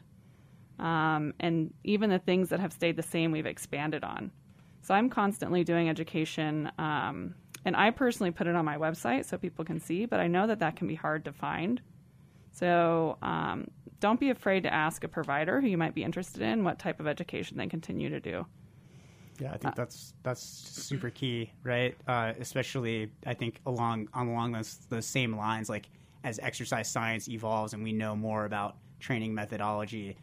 Um, 0.79 1.33
and 1.39 1.73
even 1.83 2.09
the 2.09 2.19
things 2.19 2.49
that 2.49 2.59
have 2.59 2.71
stayed 2.71 2.95
the 2.95 3.03
same, 3.03 3.31
we've 3.31 3.45
expanded 3.45 4.03
on. 4.03 4.31
So 4.81 4.93
I'm 4.93 5.09
constantly 5.09 5.63
doing 5.63 5.89
education, 5.89 6.71
um, 6.77 7.35
and 7.65 7.75
I 7.75 7.91
personally 7.91 8.31
put 8.31 8.47
it 8.47 8.55
on 8.55 8.63
my 8.63 8.77
website 8.77 9.25
so 9.25 9.37
people 9.37 9.65
can 9.65 9.79
see, 9.79 10.05
but 10.05 10.19
I 10.19 10.27
know 10.27 10.47
that 10.47 10.59
that 10.59 10.77
can 10.77 10.87
be 10.87 10.95
hard 10.95 11.25
to 11.25 11.33
find. 11.33 11.81
So 12.51 13.17
um, 13.21 13.69
don't 13.99 14.19
be 14.19 14.29
afraid 14.29 14.63
to 14.63 14.73
ask 14.73 15.03
a 15.03 15.07
provider 15.07 15.59
who 15.59 15.67
you 15.67 15.77
might 15.77 15.95
be 15.95 16.03
interested 16.03 16.41
in 16.41 16.63
what 16.63 16.79
type 16.79 16.99
of 16.99 17.07
education 17.07 17.57
they 17.57 17.67
continue 17.67 18.09
to 18.09 18.19
do. 18.19 18.45
Yeah, 19.39 19.51
I 19.53 19.57
think 19.57 19.75
that's 19.75 20.13
that's 20.23 20.41
super 20.41 21.09
key, 21.09 21.51
right? 21.63 21.95
Uh, 22.07 22.33
especially, 22.39 23.11
I 23.25 23.33
think 23.33 23.61
along 23.65 24.09
along 24.13 24.51
those 24.51 24.77
those 24.89 25.05
same 25.05 25.35
lines, 25.35 25.69
like 25.69 25.89
as 26.23 26.39
exercise 26.39 26.89
science 26.89 27.29
evolves 27.29 27.73
and 27.73 27.83
we 27.83 27.93
know 27.93 28.15
more 28.15 28.45
about 28.45 28.77
training 28.99 29.33
methodology, 29.33 30.17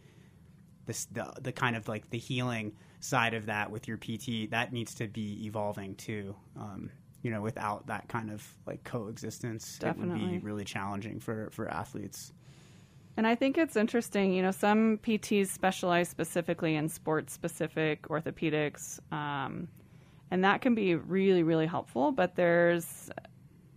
this 0.85 1.06
the 1.06 1.32
the 1.40 1.52
kind 1.52 1.76
of 1.76 1.88
like 1.88 2.11
the 2.11 2.18
healing 2.18 2.73
side 3.00 3.35
of 3.35 3.46
that 3.46 3.70
with 3.70 3.88
your 3.88 3.96
PT 3.96 4.50
that 4.50 4.73
needs 4.73 4.94
to 4.94 5.08
be 5.08 5.44
evolving 5.46 5.94
too. 5.94 6.35
Um, 6.56 6.90
you 7.23 7.30
know, 7.30 7.40
without 7.40 7.87
that 7.87 8.08
kind 8.08 8.30
of 8.30 8.46
like 8.66 8.85
coexistence, 8.85 9.78
Definitely. 9.78 10.20
it 10.20 10.23
would 10.23 10.30
be 10.30 10.38
really 10.38 10.64
challenging 10.64 11.18
for 11.20 11.49
for 11.52 11.68
athletes. 11.68 12.32
And 13.16 13.26
I 13.26 13.35
think 13.35 13.56
it's 13.56 13.76
interesting, 13.76 14.35
you 14.35 14.42
know, 14.42 14.50
some 14.50 14.99
PTs 14.99 15.49
specialize 15.49 16.08
specifically 16.08 16.76
in 16.76 16.88
sports 16.88 17.32
specific 17.32 18.02
orthopedics. 18.08 19.00
Um, 19.12 19.68
and 20.30 20.44
that 20.44 20.61
can 20.61 20.75
be 20.75 20.94
really, 20.96 21.42
really 21.42 21.66
helpful. 21.66 22.12
But 22.12 22.37
there's 22.37 23.11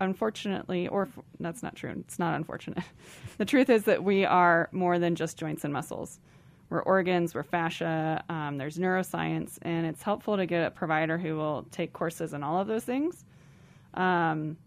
unfortunately, 0.01 0.87
or 0.87 1.09
that's 1.39 1.61
not 1.61 1.75
true, 1.75 1.93
it's 1.99 2.19
not 2.19 2.33
unfortunate. 2.35 2.83
the 3.37 3.45
truth 3.45 3.69
is 3.69 3.83
that 3.83 4.03
we 4.03 4.25
are 4.25 4.69
more 4.71 4.99
than 4.99 5.15
just 5.15 5.37
joints 5.37 5.63
and 5.63 5.73
muscles. 5.73 6.19
We're 6.69 6.81
organs, 6.81 7.33
we're 7.33 7.43
fascia, 7.43 8.23
um, 8.29 8.57
there's 8.57 8.77
neuroscience, 8.77 9.57
and 9.63 9.87
it's 9.87 10.03
helpful 10.03 10.37
to 10.37 10.45
get 10.45 10.67
a 10.67 10.71
provider 10.71 11.17
who 11.17 11.35
will 11.35 11.65
take 11.71 11.93
courses 11.93 12.33
in 12.33 12.43
all 12.43 12.61
of 12.61 12.67
those 12.67 12.83
things. 12.83 13.25
Um, 13.95 14.57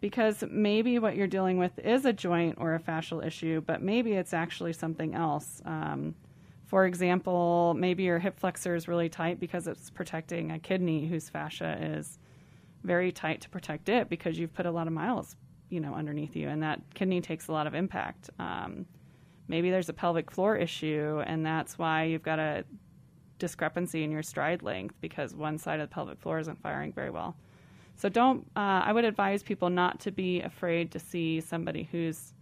because 0.00 0.44
maybe 0.50 0.98
what 0.98 1.16
you're 1.16 1.26
dealing 1.26 1.58
with 1.58 1.78
is 1.78 2.04
a 2.04 2.12
joint 2.12 2.56
or 2.58 2.74
a 2.74 2.78
fascial 2.78 3.24
issue, 3.24 3.60
but 3.62 3.82
maybe 3.82 4.12
it's 4.12 4.34
actually 4.34 4.72
something 4.72 5.14
else. 5.14 5.62
Um, 5.64 6.14
for 6.66 6.84
example, 6.84 7.74
maybe 7.78 8.02
your 8.02 8.18
hip 8.18 8.38
flexor 8.38 8.74
is 8.74 8.88
really 8.88 9.08
tight 9.08 9.40
because 9.40 9.66
it's 9.66 9.88
protecting 9.88 10.50
a 10.50 10.58
kidney 10.58 11.06
whose 11.06 11.28
fascia 11.28 11.78
is 11.80 12.18
very 12.82 13.10
tight 13.12 13.40
to 13.42 13.48
protect 13.48 13.88
it 13.88 14.08
because 14.08 14.38
you've 14.38 14.52
put 14.52 14.66
a 14.66 14.70
lot 14.70 14.86
of 14.86 14.92
miles, 14.92 15.36
you 15.70 15.80
know, 15.80 15.94
underneath 15.94 16.36
you, 16.36 16.48
and 16.48 16.62
that 16.62 16.80
kidney 16.94 17.20
takes 17.20 17.48
a 17.48 17.52
lot 17.52 17.66
of 17.66 17.74
impact. 17.74 18.30
Um, 18.38 18.84
maybe 19.48 19.70
there's 19.70 19.88
a 19.88 19.92
pelvic 19.92 20.30
floor 20.30 20.56
issue, 20.56 21.22
and 21.26 21.46
that's 21.46 21.78
why 21.78 22.04
you've 22.04 22.22
got 22.22 22.38
a 22.38 22.64
discrepancy 23.38 24.02
in 24.02 24.10
your 24.10 24.22
stride 24.22 24.62
length 24.62 24.94
because 25.00 25.34
one 25.34 25.58
side 25.58 25.80
of 25.80 25.88
the 25.88 25.94
pelvic 25.94 26.20
floor 26.20 26.38
isn't 26.38 26.60
firing 26.60 26.92
very 26.92 27.10
well. 27.10 27.36
So 27.96 28.08
don't. 28.08 28.46
Uh, 28.54 28.82
I 28.84 28.92
would 28.92 29.04
advise 29.04 29.42
people 29.42 29.70
not 29.70 30.00
to 30.00 30.10
be 30.10 30.40
afraid 30.42 30.92
to 30.92 30.98
see 30.98 31.40
somebody 31.40 31.88
who's 31.90 32.32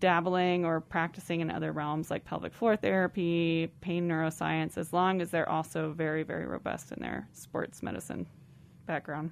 dabbling 0.00 0.66
or 0.66 0.80
practicing 0.82 1.40
in 1.40 1.50
other 1.50 1.72
realms 1.72 2.10
like 2.10 2.24
pelvic 2.24 2.52
floor 2.52 2.76
therapy, 2.76 3.72
pain 3.80 4.06
neuroscience, 4.06 4.76
as 4.76 4.92
long 4.92 5.22
as 5.22 5.30
they're 5.30 5.48
also 5.48 5.92
very, 5.92 6.22
very 6.22 6.44
robust 6.44 6.92
in 6.92 7.00
their 7.00 7.26
sports 7.32 7.82
medicine 7.82 8.26
background. 8.86 9.30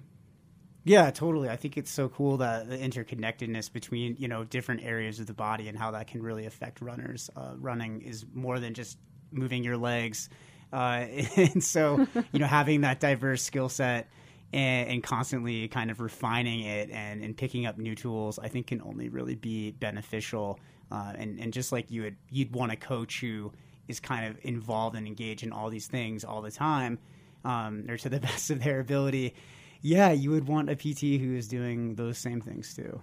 Yeah, 0.85 1.11
totally. 1.11 1.49
I 1.49 1.57
think 1.57 1.77
it's 1.77 1.91
so 1.91 2.09
cool 2.09 2.39
that 2.39 2.69
the 2.69 2.79
interconnectedness 2.79 3.71
between 3.71 4.17
you 4.19 4.29
know 4.29 4.45
different 4.45 4.83
areas 4.83 5.21
of 5.21 5.27
the 5.27 5.35
body 5.35 5.69
and 5.69 5.79
how 5.79 5.91
that 5.93 6.07
can 6.09 6.23
really 6.23 6.47
affect 6.47 6.81
runners. 6.81 7.31
Uh, 7.37 7.53
running 7.57 8.01
is 8.01 8.25
more 8.33 8.59
than 8.59 8.75
just 8.75 8.99
moving 9.31 9.63
your 9.63 9.77
legs, 9.77 10.29
uh, 10.73 11.05
and 11.37 11.63
so 11.63 12.07
you 12.33 12.41
know 12.41 12.47
having 12.47 12.81
that 12.81 12.99
diverse 12.99 13.43
skill 13.43 13.69
set 13.69 14.09
and, 14.53 14.89
and, 14.89 15.03
constantly 15.03 15.69
kind 15.69 15.91
of 15.91 16.01
refining 16.01 16.61
it 16.61 16.91
and, 16.91 17.23
and 17.23 17.37
picking 17.37 17.67
up 17.67 17.79
new 17.79 17.95
tools, 17.95 18.39
I 18.39 18.49
think 18.49 18.67
can 18.67 18.83
only 18.83 19.09
really 19.09 19.35
be 19.35 19.71
beneficial. 19.73 20.59
Uh, 20.91 21.13
and, 21.17 21.41
and 21.41 21.53
just 21.53 21.73
like 21.73 21.91
you 21.91 22.03
would, 22.03 22.17
you'd 22.31 22.55
want 22.55 22.73
a 22.73 22.77
coach 22.77 23.21
who 23.21 23.53
is 23.89 24.01
kind 24.01 24.27
of 24.27 24.39
involved 24.43 24.97
and 24.97 25.07
engaged 25.07 25.43
in 25.43 25.53
all 25.53 25.71
these 25.71 25.87
things 25.87 26.25
all 26.25 26.43
the 26.43 26.51
time, 26.51 26.99
um, 27.45 27.87
or 27.89 27.97
to 27.97 28.09
the 28.09 28.21
best 28.29 28.51
of 28.51 28.63
their 28.63 28.81
ability. 28.81 29.35
Yeah, 29.81 30.13
you 30.13 30.31
would 30.31 30.47
want 30.47 30.71
a 30.71 30.77
PT 30.77 31.21
who 31.21 31.35
is 31.35 31.49
doing 31.49 31.95
those 31.95 32.19
same 32.19 32.41
things 32.41 32.75
too. 32.75 33.01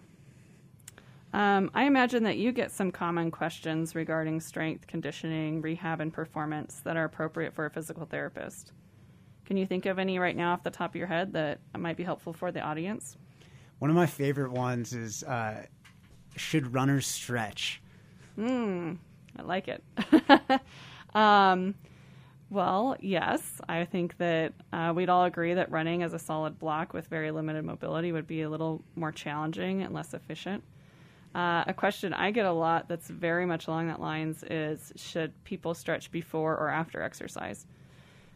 Um, 1.32 1.70
I 1.76 1.84
imagine 1.84 2.24
that 2.24 2.38
you 2.38 2.52
get 2.52 2.72
some 2.72 2.92
common 2.92 3.30
questions 3.30 3.94
regarding 3.94 4.40
strength, 4.40 4.88
conditioning, 4.88 5.62
rehab, 5.62 6.02
and 6.02 6.12
performance 6.12 6.82
that 6.86 6.98
are 6.98 7.04
appropriate 7.04 7.54
for 7.54 7.66
a 7.66 7.70
physical 7.70 8.06
therapist. 8.06 8.72
Can 9.50 9.58
you 9.58 9.66
think 9.66 9.88
of 9.88 9.98
any 9.98 10.20
right 10.20 10.36
now 10.36 10.54
off 10.54 10.62
the 10.62 10.70
top 10.70 10.92
of 10.92 10.96
your 10.96 11.08
head 11.08 11.34
that 11.34 11.58
might 11.76 11.98
be 11.98 12.04
helpful 12.04 12.34
for 12.34 12.52
the 12.52 12.62
audience? 12.62 13.18
One 13.80 13.90
of 13.90 13.96
my 13.96 14.06
favorite 14.06 14.52
ones 14.52 14.94
is 14.94 15.24
uh, 15.24 15.66
should 16.36 16.72
runners 16.72 17.08
stretch? 17.08 17.82
Hmm, 18.36 18.94
I 19.40 19.42
like 19.42 19.68
it. 19.68 19.84
um, 21.16 21.74
well, 22.52 22.96
yes, 23.00 23.60
I 23.68 23.86
think 23.86 24.20
that 24.20 24.54
uh, 24.72 24.94
we'd 24.96 25.10
all 25.10 25.26
agree 25.26 25.56
that 25.56 25.72
running 25.72 26.04
as 26.04 26.14
a 26.14 26.20
solid 26.20 26.60
block 26.60 26.94
with 26.94 27.08
very 27.08 27.32
limited 27.32 27.66
mobility 27.66 28.12
would 28.12 28.28
be 28.28 28.44
a 28.44 28.50
little 28.52 28.84
more 28.96 29.12
challenging 29.12 29.82
and 29.82 29.96
less 29.96 30.14
efficient. 30.14 30.64
Uh, 31.34 31.64
a 31.66 31.74
question 31.74 32.14
I 32.14 32.30
get 32.30 32.46
a 32.46 32.52
lot 32.52 32.88
that's 32.88 33.08
very 33.08 33.48
much 33.48 33.68
along 33.68 33.88
that 33.88 34.00
lines 34.00 34.44
is 34.44 34.94
should 34.96 35.44
people 35.44 35.74
stretch 35.74 36.12
before 36.12 36.56
or 36.56 36.70
after 36.70 37.02
exercise? 37.02 37.66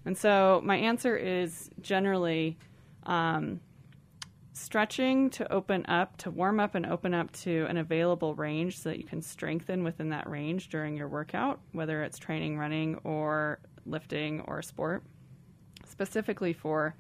And 0.06 0.18
so 0.18 0.62
my 0.64 0.76
answer 0.76 1.16
is 1.16 1.70
generally 1.82 2.58
um, 3.04 3.62
stretching 4.54 5.30
to 5.32 5.52
open 5.52 5.86
up, 5.88 6.18
to 6.18 6.32
warm 6.32 6.60
up 6.60 6.76
and 6.76 6.86
open 6.86 7.14
up 7.14 7.32
to 7.32 7.66
an 7.70 7.78
available 7.78 8.36
range 8.36 8.80
so 8.80 8.90
that 8.90 8.98
you 8.98 9.06
can 9.06 9.22
strengthen 9.22 9.84
within 9.84 10.10
that 10.10 10.30
range 10.30 10.70
during 10.70 10.98
your 10.98 11.08
workout, 11.08 11.60
whether 11.72 12.04
it's 12.04 12.20
training, 12.20 12.58
running, 12.58 12.96
or 13.04 13.60
lifting 13.86 14.42
or 14.42 14.62
sport, 14.62 15.04
specifically 15.86 16.54
for 16.54 16.96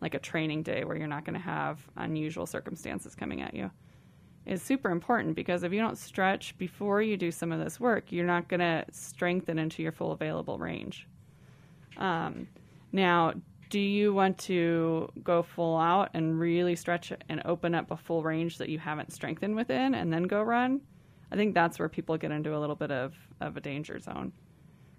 like 0.00 0.14
a 0.14 0.18
training 0.18 0.62
day 0.62 0.84
where 0.84 0.96
you're 0.96 1.06
not 1.06 1.24
going 1.24 1.34
to 1.34 1.40
have 1.40 1.78
unusual 1.96 2.46
circumstances 2.46 3.14
coming 3.14 3.40
at 3.40 3.54
you 3.54 3.70
is 4.46 4.60
super 4.60 4.90
important 4.90 5.36
because 5.36 5.62
if 5.62 5.72
you 5.72 5.80
don't 5.80 5.98
stretch 5.98 6.56
before 6.58 7.00
you 7.00 7.16
do 7.16 7.30
some 7.30 7.52
of 7.52 7.60
this 7.60 7.78
work, 7.78 8.10
you're 8.10 8.26
not 8.26 8.48
going 8.48 8.60
to 8.60 8.84
strengthen 8.90 9.58
into 9.58 9.82
your 9.82 9.92
full 9.92 10.12
available 10.12 10.58
range. 10.58 11.06
Um, 11.96 12.48
now, 12.92 13.34
do 13.70 13.80
you 13.80 14.12
want 14.12 14.36
to 14.38 15.08
go 15.22 15.42
full 15.42 15.78
out 15.78 16.10
and 16.12 16.38
really 16.38 16.76
stretch 16.76 17.12
and 17.28 17.42
open 17.46 17.74
up 17.74 17.90
a 17.90 17.96
full 17.96 18.22
range 18.22 18.58
that 18.58 18.68
you 18.68 18.78
haven't 18.78 19.12
strengthened 19.12 19.56
within 19.56 19.94
and 19.94 20.12
then 20.12 20.24
go 20.24 20.42
run? 20.42 20.82
I 21.30 21.36
think 21.36 21.54
that's 21.54 21.78
where 21.78 21.88
people 21.88 22.18
get 22.18 22.30
into 22.30 22.54
a 22.54 22.60
little 22.60 22.76
bit 22.76 22.90
of, 22.90 23.14
of 23.40 23.56
a 23.56 23.60
danger 23.60 23.98
zone. 23.98 24.32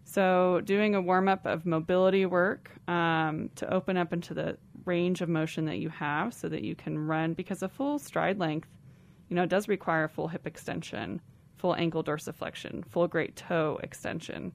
So, 0.06 0.62
doing 0.66 0.96
a 0.96 1.02
warm 1.02 1.28
up 1.28 1.46
of 1.46 1.66
mobility 1.66 2.26
work 2.26 2.72
um, 2.88 3.52
to 3.56 3.72
open 3.72 3.96
up 3.96 4.12
into 4.12 4.34
the 4.34 4.58
range 4.86 5.22
of 5.22 5.30
motion 5.30 5.66
that 5.66 5.78
you 5.78 5.90
have 5.90 6.34
so 6.34 6.50
that 6.50 6.64
you 6.64 6.76
can 6.76 6.98
run, 6.98 7.34
because 7.34 7.64
a 7.64 7.70
full 7.70 8.00
stride 8.00 8.40
length, 8.40 8.70
you 9.30 9.36
know, 9.36 9.46
does 9.46 9.68
require 9.68 10.08
full 10.08 10.28
hip 10.28 10.48
extension, 10.48 11.22
full 11.58 11.76
ankle 11.76 12.04
dorsiflexion, 12.04 12.84
full 12.90 13.08
great 13.08 13.36
toe 13.36 13.80
extension, 13.84 14.52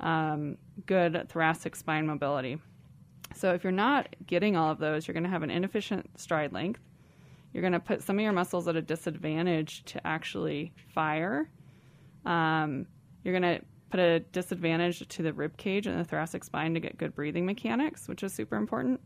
um, 0.00 0.56
good 0.86 1.28
thoracic 1.28 1.76
spine 1.76 2.06
mobility. 2.06 2.58
So, 3.34 3.52
if 3.52 3.62
you're 3.62 3.72
not 3.72 4.14
getting 4.26 4.56
all 4.56 4.70
of 4.70 4.78
those, 4.78 5.06
you're 5.06 5.12
going 5.12 5.24
to 5.24 5.30
have 5.30 5.42
an 5.42 5.50
inefficient 5.50 6.18
stride 6.18 6.52
length. 6.52 6.80
You're 7.52 7.62
going 7.62 7.72
to 7.72 7.80
put 7.80 8.02
some 8.02 8.18
of 8.18 8.22
your 8.22 8.32
muscles 8.32 8.68
at 8.68 8.76
a 8.76 8.82
disadvantage 8.82 9.84
to 9.86 10.06
actually 10.06 10.72
fire. 10.94 11.48
Um, 12.24 12.86
you're 13.24 13.38
going 13.38 13.58
to 13.58 13.64
put 13.90 14.00
a 14.00 14.20
disadvantage 14.20 15.06
to 15.06 15.22
the 15.22 15.32
rib 15.32 15.56
cage 15.56 15.86
and 15.86 15.98
the 15.98 16.04
thoracic 16.04 16.44
spine 16.44 16.74
to 16.74 16.80
get 16.80 16.98
good 16.98 17.14
breathing 17.14 17.46
mechanics, 17.46 18.08
which 18.08 18.22
is 18.22 18.32
super 18.32 18.56
important. 18.56 19.00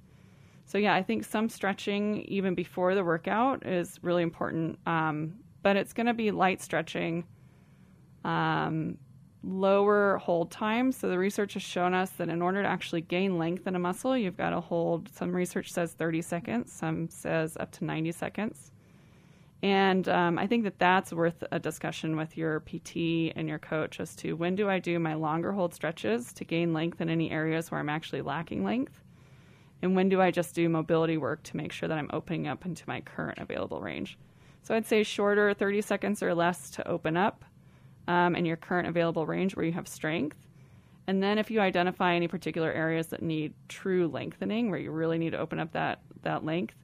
So 0.64 0.78
yeah, 0.78 0.94
I 0.94 1.02
think 1.02 1.24
some 1.24 1.48
stretching 1.48 2.22
even 2.22 2.54
before 2.54 2.94
the 2.94 3.04
workout 3.04 3.66
is 3.66 3.98
really 4.02 4.22
important. 4.22 4.78
Um, 4.86 5.34
but 5.62 5.76
it's 5.76 5.92
going 5.92 6.06
to 6.06 6.14
be 6.14 6.30
light 6.30 6.60
stretching, 6.60 7.24
um, 8.24 8.98
lower 9.44 10.18
hold 10.18 10.50
time. 10.50 10.92
So 10.92 11.08
the 11.08 11.18
research 11.18 11.54
has 11.54 11.62
shown 11.62 11.94
us 11.94 12.10
that 12.12 12.28
in 12.28 12.42
order 12.42 12.62
to 12.62 12.68
actually 12.68 13.00
gain 13.00 13.38
length 13.38 13.66
in 13.66 13.74
a 13.74 13.78
muscle, 13.78 14.16
you've 14.16 14.36
got 14.36 14.50
to 14.50 14.60
hold. 14.60 15.08
Some 15.08 15.34
research 15.34 15.72
says 15.72 15.92
30 15.92 16.22
seconds, 16.22 16.72
some 16.72 17.08
says 17.08 17.56
up 17.58 17.72
to 17.72 17.84
90 17.84 18.12
seconds. 18.12 18.70
And 19.62 20.08
um, 20.08 20.38
I 20.38 20.48
think 20.48 20.64
that 20.64 20.78
that's 20.78 21.12
worth 21.12 21.44
a 21.52 21.58
discussion 21.58 22.16
with 22.16 22.36
your 22.36 22.60
PT 22.60 23.32
and 23.36 23.48
your 23.48 23.60
coach 23.60 24.00
as 24.00 24.16
to 24.16 24.34
when 24.34 24.56
do 24.56 24.68
I 24.68 24.80
do 24.80 24.98
my 24.98 25.14
longer 25.14 25.52
hold 25.52 25.72
stretches 25.72 26.32
to 26.34 26.44
gain 26.44 26.72
length 26.72 27.00
in 27.00 27.08
any 27.08 27.30
areas 27.30 27.70
where 27.70 27.78
I'm 27.78 27.88
actually 27.88 28.22
lacking 28.22 28.64
length? 28.64 29.02
And 29.80 29.94
when 29.94 30.08
do 30.08 30.20
I 30.20 30.30
just 30.30 30.54
do 30.54 30.68
mobility 30.68 31.16
work 31.16 31.42
to 31.44 31.56
make 31.56 31.72
sure 31.72 31.88
that 31.88 31.98
I'm 31.98 32.10
opening 32.12 32.48
up 32.48 32.66
into 32.66 32.84
my 32.86 33.00
current 33.00 33.38
available 33.38 33.80
range? 33.80 34.18
So 34.62 34.74
I'd 34.74 34.86
say 34.86 35.02
shorter, 35.02 35.54
30 35.54 35.80
seconds 35.80 36.22
or 36.22 36.34
less 36.34 36.70
to 36.70 36.88
open 36.88 37.16
up 37.16 37.44
um, 38.08 38.34
in 38.34 38.44
your 38.44 38.56
current 38.56 38.88
available 38.88 39.26
range 39.26 39.56
where 39.56 39.64
you 39.64 39.72
have 39.72 39.88
strength. 39.88 40.36
And 41.06 41.22
then 41.22 41.38
if 41.38 41.50
you 41.50 41.60
identify 41.60 42.14
any 42.14 42.28
particular 42.28 42.70
areas 42.70 43.08
that 43.08 43.22
need 43.22 43.54
true 43.68 44.08
lengthening, 44.08 44.70
where 44.70 44.78
you 44.78 44.90
really 44.90 45.18
need 45.18 45.30
to 45.30 45.38
open 45.38 45.58
up 45.58 45.72
that, 45.72 46.00
that 46.22 46.44
length, 46.44 46.74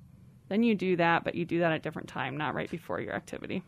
then 0.49 0.63
you 0.63 0.75
do 0.75 0.97
that, 0.97 1.25
but 1.25 1.35
you 1.35 1.45
do 1.45 1.61
that 1.61 1.73
at 1.73 1.77
a 1.77 1.79
different 1.79 2.09
time, 2.09 2.37
not 2.37 2.55
right 2.55 2.71
before 2.71 3.01
your 3.01 3.15
activity. 3.15 3.63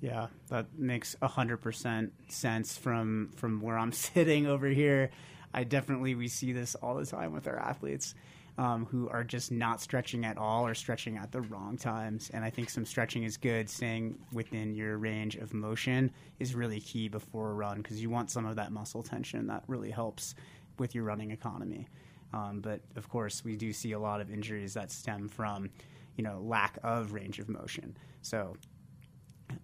Yeah, 0.00 0.28
that 0.48 0.78
makes 0.78 1.14
hundred 1.22 1.58
percent 1.58 2.12
sense 2.28 2.76
from 2.76 3.30
from 3.36 3.60
where 3.60 3.78
I'm 3.78 3.92
sitting 3.92 4.46
over 4.46 4.66
here. 4.66 5.10
I 5.52 5.64
definitely 5.64 6.14
we 6.14 6.28
see 6.28 6.52
this 6.52 6.74
all 6.74 6.94
the 6.94 7.06
time 7.06 7.32
with 7.32 7.46
our 7.46 7.58
athletes 7.58 8.14
um, 8.60 8.84
who 8.84 9.08
are 9.08 9.24
just 9.24 9.50
not 9.50 9.80
stretching 9.80 10.26
at 10.26 10.36
all 10.36 10.66
or 10.66 10.74
stretching 10.74 11.16
at 11.16 11.32
the 11.32 11.40
wrong 11.40 11.78
times. 11.78 12.30
And 12.34 12.44
I 12.44 12.50
think 12.50 12.68
some 12.68 12.84
stretching 12.84 13.22
is 13.22 13.38
good. 13.38 13.70
Staying 13.70 14.18
within 14.34 14.74
your 14.74 14.98
range 14.98 15.36
of 15.36 15.54
motion 15.54 16.12
is 16.38 16.54
really 16.54 16.78
key 16.78 17.08
before 17.08 17.52
a 17.52 17.54
run 17.54 17.78
because 17.78 18.02
you 18.02 18.10
want 18.10 18.30
some 18.30 18.44
of 18.44 18.56
that 18.56 18.70
muscle 18.70 19.02
tension 19.02 19.46
that 19.46 19.64
really 19.66 19.90
helps 19.90 20.34
with 20.78 20.94
your 20.94 21.04
running 21.04 21.30
economy. 21.30 21.88
Um, 22.34 22.60
but 22.60 22.82
of 22.96 23.08
course, 23.08 23.42
we 23.42 23.56
do 23.56 23.72
see 23.72 23.92
a 23.92 23.98
lot 23.98 24.20
of 24.20 24.30
injuries 24.30 24.74
that 24.74 24.92
stem 24.92 25.26
from 25.26 25.70
you 26.16 26.22
know 26.22 26.42
lack 26.44 26.78
of 26.82 27.14
range 27.14 27.38
of 27.38 27.48
motion. 27.48 27.96
So 28.20 28.56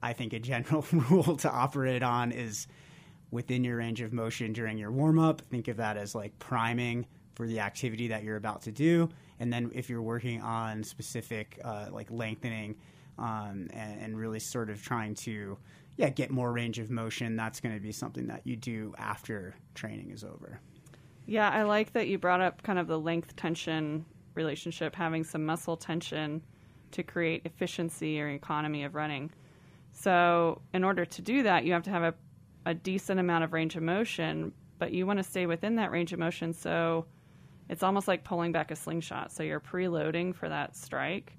I 0.03 0.15
think 0.15 0.33
a 0.33 0.39
general 0.39 0.87
rule 1.11 1.37
to 1.37 1.51
operate 1.51 2.03
on 2.03 2.33
is 2.33 2.67
within 3.31 3.63
your 3.63 3.77
range 3.77 4.01
of 4.01 4.15
motion 4.15 4.55
during 4.55 4.79
your 4.79 4.91
warm 4.91 5.19
up. 5.19 5.43
Think 5.43 5.69
of 5.69 5.77
that 5.77 5.99
as 5.99 6.15
like 6.15 6.39
priming 6.39 7.05
for 7.37 7.47
the 7.47 7.61
activity 7.61 8.09
that 8.09 8.25
you're 8.25 8.37
about 8.37 8.63
to 8.63 8.73
do, 8.73 9.09
and 9.39 9.53
then 9.53 9.71
if 9.75 9.89
you're 9.89 10.03
working 10.03 10.41
on 10.41 10.83
specific 10.83 11.61
uh, 11.63 11.87
like 11.93 12.11
lengthening 12.11 12.75
um, 13.19 13.69
and, 13.73 14.01
and 14.01 14.19
really 14.19 14.41
sort 14.41 14.71
of 14.71 14.83
trying 14.83 15.15
to 15.15 15.57
yeah 15.97 16.09
get 16.09 16.31
more 16.31 16.53
range 16.53 16.79
of 16.79 16.91
motion, 16.91 17.37
that's 17.37 17.61
going 17.61 17.75
to 17.75 17.81
be 17.81 17.93
something 17.93 18.27
that 18.27 18.41
you 18.45 18.57
do 18.57 18.95
after 18.99 19.55
training 19.75 20.11
is 20.11 20.25
over. 20.25 20.61
Yeah, 21.27 21.51
I 21.51 21.63
like 21.65 21.93
that 21.93 22.09
you 22.09 22.19
brought 22.19 22.41
up 22.41 22.63
kind 22.63 22.79
of 22.79 22.87
the 22.87 22.99
length 22.99 23.37
tension 23.37 24.05
relationship, 24.35 24.95
having 24.95 25.25
some 25.25 25.45
muscle 25.45 25.77
tension 25.77 26.43
to 26.93 27.03
create 27.03 27.43
efficiency 27.45 28.21
or 28.21 28.29
economy 28.29 28.85
of 28.85 28.95
running. 28.95 29.31
So, 29.93 30.61
in 30.73 30.85
order 30.85 31.05
to 31.05 31.23
do 31.23 31.43
that, 31.43 31.65
you 31.65 31.73
have 31.73 31.83
to 31.85 31.91
have 31.91 32.03
a, 32.03 32.15
a 32.65 32.75
decent 32.75 33.19
amount 33.19 33.45
of 33.45 33.53
range 33.53 33.77
of 33.77 33.83
motion, 33.83 34.53
but 34.79 34.93
you 34.93 35.07
want 35.07 35.19
to 35.19 35.23
stay 35.23 35.47
within 35.47 35.77
that 35.77 35.91
range 35.91 36.13
of 36.13 36.19
motion. 36.19 36.53
So, 36.53 37.07
it's 37.69 37.83
almost 37.83 38.09
like 38.09 38.25
pulling 38.25 38.53
back 38.53 38.71
a 38.71 38.77
slingshot. 38.77 39.33
So, 39.33 39.43
you're 39.43 39.61
preloading 39.61 40.35
for 40.35 40.49
that 40.49 40.77
strike, 40.77 41.33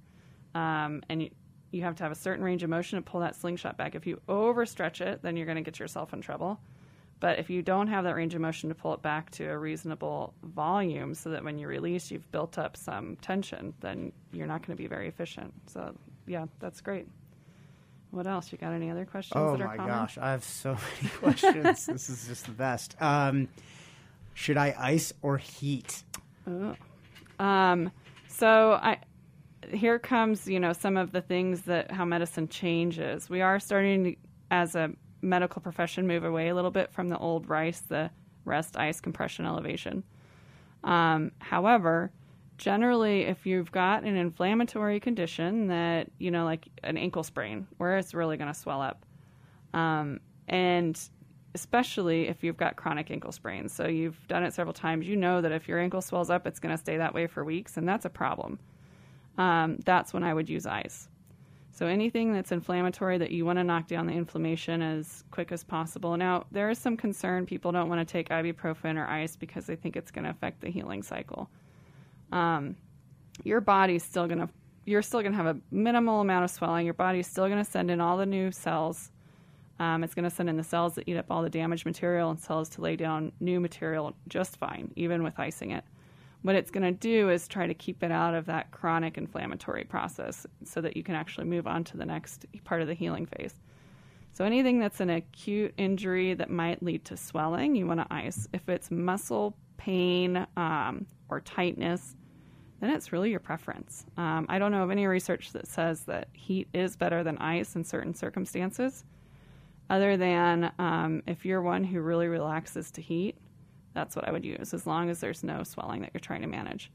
um, 0.56 1.04
and 1.10 1.24
you, 1.24 1.30
you 1.72 1.82
have 1.84 1.96
to 1.96 2.04
have 2.04 2.12
a 2.12 2.16
certain 2.16 2.44
range 2.44 2.63
of 2.63 2.70
motion 2.70 2.98
to 2.98 3.02
pull 3.10 3.22
that 3.22 3.36
slingshot 3.36 3.78
back. 3.78 3.96
If 3.96 4.08
you 4.08 4.22
overstretch 4.28 5.02
it, 5.02 5.22
then 5.22 5.36
you're 5.38 5.46
going 5.46 5.58
to 5.58 5.63
get 5.63 5.80
yourself 5.80 6.13
in 6.13 6.22
trouble. 6.22 6.60
But 7.20 7.40
if 7.40 7.50
you 7.50 7.63
don't 7.63 7.88
have 7.88 8.04
that 8.04 8.16
range 8.16 8.36
of 8.36 8.42
motion 8.42 8.70
to 8.70 8.76
pull 8.76 8.94
it 8.94 9.02
back 9.02 9.32
to 9.32 9.46
a 9.46 9.58
reasonable 9.58 10.36
volume 10.44 11.16
so 11.16 11.32
that 11.32 11.44
when 11.44 11.58
you 11.58 11.68
release, 11.68 12.12
you've 12.12 12.30
built 12.32 12.60
up 12.60 12.78
some 12.78 13.16
tension, 13.18 13.74
then 13.80 14.12
you're 14.32 14.46
not 14.46 14.66
going 14.66 14.78
to 14.78 14.82
be 14.82 14.88
very 14.88 15.08
efficient. 15.08 15.52
So, 15.66 15.96
yeah, 16.28 16.46
that's 16.60 16.80
great. 16.80 17.08
What 18.12 18.28
else? 18.28 18.52
You 18.52 18.58
got 18.60 18.72
any 18.74 18.90
other 18.92 19.06
questions? 19.06 19.34
Oh 19.36 19.58
that 19.58 19.62
are 19.63 19.68
my 19.68 19.78
common? 19.78 19.92
gosh, 19.92 20.18
I 20.20 20.32
have 20.32 20.44
so 20.44 20.78
many 21.02 21.10
questions. 21.16 21.86
this 21.88 22.10
is 22.10 22.28
just 22.28 22.46
the 22.46 22.52
best. 22.52 22.96
Um, 23.02 23.48
should 24.38 24.56
I 24.56 24.76
ice 24.78 25.12
or 25.23 25.38
heat? 25.39 26.04
Um, 27.39 27.91
so 28.28 28.73
I 28.73 29.00
here 29.73 29.97
comes 29.97 30.47
you 30.47 30.60
know 30.60 30.73
some 30.73 30.95
of 30.95 31.12
the 31.12 31.21
things 31.21 31.63
that 31.63 31.91
how 31.91 32.06
medicine 32.06 32.47
changes. 32.47 33.30
We 33.32 33.41
are 33.41 33.60
starting 33.60 34.04
to, 34.04 34.15
as 34.52 34.76
a 34.76 34.91
medical 35.23 35.60
profession 35.62 36.06
move 36.06 36.23
away 36.23 36.50
a 36.50 36.56
little 36.56 36.69
bit 36.69 36.91
from 36.91 37.10
the 37.10 37.17
old 37.17 37.50
rice, 37.50 37.82
the 37.82 38.12
rest, 38.45 38.78
ice, 38.78 39.02
compression, 39.02 39.47
elevation. 39.47 40.04
Um, 40.84 41.32
however, 41.39 42.12
generally, 42.60 43.23
if 43.23 43.47
you've 43.47 43.71
got 43.71 44.04
an 44.04 44.15
inflammatory 44.15 45.00
condition 45.00 45.67
that, 45.67 46.12
you 46.19 46.30
know, 46.30 46.45
like 46.45 46.67
an 46.84 46.95
ankle 46.95 47.23
sprain, 47.23 47.67
where 47.78 47.97
it's 47.97 48.13
really 48.13 48.38
going 48.38 48.54
to 48.54 48.58
swell 48.58 48.82
up, 48.82 49.04
um, 49.73 50.19
and 50.47 51.10
especially 51.58 52.28
if 52.28 52.43
you've 52.43 52.56
got 52.56 52.76
chronic 52.76 53.10
ankle 53.10 53.32
sprains. 53.32 53.74
So 53.74 53.88
you've 53.88 54.28
done 54.28 54.43
it 54.43 54.54
several 54.54 54.76
times, 54.76 55.08
you 55.08 55.15
know 55.15 55.41
that 55.41 55.52
if 55.52 55.67
your 55.67 55.80
ankle 55.80 56.02
swells 56.02 56.30
up, 56.30 56.46
it's 56.46 56.60
going 56.60 56.72
to 56.72 56.78
stay 56.78 56.98
that 56.98 57.15
way 57.15 57.26
for 57.26 57.43
weeks, 57.43 57.78
and 57.78 57.89
that's 57.89 58.06
a 58.06 58.10
problem. 58.10 58.60
Um, 59.39 59.80
that's 59.84 60.13
when 60.13 60.24
I 60.24 60.36
would 60.36 60.48
use 60.48 60.67
ice. 60.67 61.10
So 61.72 61.88
anything 61.88 62.32
that's 62.32 62.52
inflammatory 62.52 63.17
that 63.17 63.32
you 63.32 63.43
want 63.43 63.58
to 63.58 63.63
knock 63.63 63.88
down 63.88 64.06
the 64.06 64.13
inflammation 64.13 64.84
as 64.84 65.24
quick 65.32 65.52
as 65.52 65.63
possible. 65.63 66.15
Now, 66.15 66.46
there 66.52 66.70
is 66.70 66.78
some 66.78 66.96
concern 66.96 67.48
people 67.48 67.72
don't 67.72 67.89
want 67.89 68.08
to 68.08 68.12
take 68.12 68.30
ibuprofen 68.30 68.96
or 68.96 69.08
ice 69.08 69.36
because 69.36 69.65
they 69.65 69.76
think 69.76 69.96
it's 69.96 70.12
going 70.12 70.26
to 70.26 70.30
affect 70.30 70.62
the 70.62 70.70
healing 70.70 71.02
cycle. 71.02 71.50
Um, 72.32 72.76
your 73.43 73.62
body's 73.62 74.04
still 74.04 74.28
going 74.28 74.39
to 74.39 74.50
you're 74.86 75.02
still 75.02 75.20
going 75.20 75.34
to 75.34 75.38
have 75.38 75.48
a 75.48 75.60
minimal 75.70 76.22
amount 76.22 76.46
of 76.46 76.50
swelling. 76.50 76.86
Your 76.86 76.93
body's 76.93 77.28
still 77.28 77.48
going 77.48 77.63
to 77.63 77.70
send 77.70 77.91
in 77.91 78.00
all 78.00 78.15
the 78.15 78.26
new 78.26 78.52
cells. 78.52 79.12
Um, 79.80 80.04
it's 80.04 80.16
going 80.16 80.24
to 80.24 80.30
send 80.30 80.50
in 80.50 80.58
the 80.58 80.63
cells 80.63 80.96
that 80.96 81.08
eat 81.08 81.18
up 81.18 81.26
all 81.30 81.44
the 81.44 81.50
damaged 81.50 81.86
material 81.86 82.30
and 82.30 82.40
cells 82.40 82.70
to 82.70 82.82
lay 82.82 82.96
down 82.96 83.32
new 83.40 83.60
material 83.60 84.16
just 84.28 84.58
fine, 84.58 84.92
even 84.96 85.24
with 85.24 85.40
icing 85.40 85.72
it. 85.72 85.84
What 86.42 86.56
it's 86.56 86.72
going 86.72 86.84
to 86.84 86.92
do 86.92 87.30
is 87.30 87.48
try 87.48 87.68
to 87.68 87.74
keep 87.74 88.04
it 88.04 88.12
out 88.12 88.34
of 88.34 88.46
that 88.46 88.72
chronic 88.72 89.18
inflammatory 89.18 89.84
process 89.84 90.46
so 90.63 90.82
that 90.82 90.96
you 90.96 91.04
can 91.04 91.16
actually 91.16 91.46
move 91.46 91.68
on 91.68 91.84
to 91.86 91.98
the 91.98 92.06
next 92.06 92.46
part 92.63 92.82
of 92.82 92.88
the 92.88 92.94
healing 92.94 93.26
phase. 93.26 93.56
So, 94.34 94.46
anything 94.46 94.78
that's 94.78 95.00
an 95.00 95.10
acute 95.10 95.74
injury 95.78 96.36
that 96.36 96.52
might 96.52 96.84
lead 96.84 97.06
to 97.06 97.18
swelling, 97.18 97.76
you 97.76 97.88
want 97.88 98.02
to 98.02 98.13
ice. 98.13 98.48
If 98.54 98.70
it's 98.70 98.92
muscle 98.92 99.58
pain 99.78 100.46
um, 100.56 101.08
or 101.28 101.42
tightness, 101.42 102.16
then 102.80 102.92
it's 102.92 103.12
really 103.12 103.32
your 103.32 103.40
preference. 103.40 104.06
Um, 104.16 104.46
I 104.48 104.60
don't 104.60 104.72
know 104.72 104.84
of 104.84 104.92
any 104.92 105.08
research 105.08 105.54
that 105.54 105.68
says 105.68 106.02
that 106.02 106.28
heat 106.34 106.68
is 106.74 106.96
better 106.96 107.24
than 107.24 107.40
ice 107.40 107.76
in 107.76 107.84
certain 107.84 108.13
circumstances, 108.13 109.04
other 109.89 110.17
than 110.17 110.71
um, 110.80 111.23
if 111.28 111.45
you're 111.45 111.62
one 111.62 111.84
who 111.84 112.02
really 112.02 112.28
relaxes 112.28 112.91
to 112.91 113.02
heat 113.02 113.38
that's 113.97 114.15
what 114.15 114.28
I 114.28 114.32
would 114.32 114.45
use, 114.45 114.76
as 114.76 114.86
long 114.86 115.10
as 115.10 115.19
there's 115.19 115.43
no 115.43 115.63
swelling 115.63 116.02
that 116.02 116.12
you're 116.13 116.21
trying 116.21 116.41
to 116.41 116.47
manage. 116.47 116.91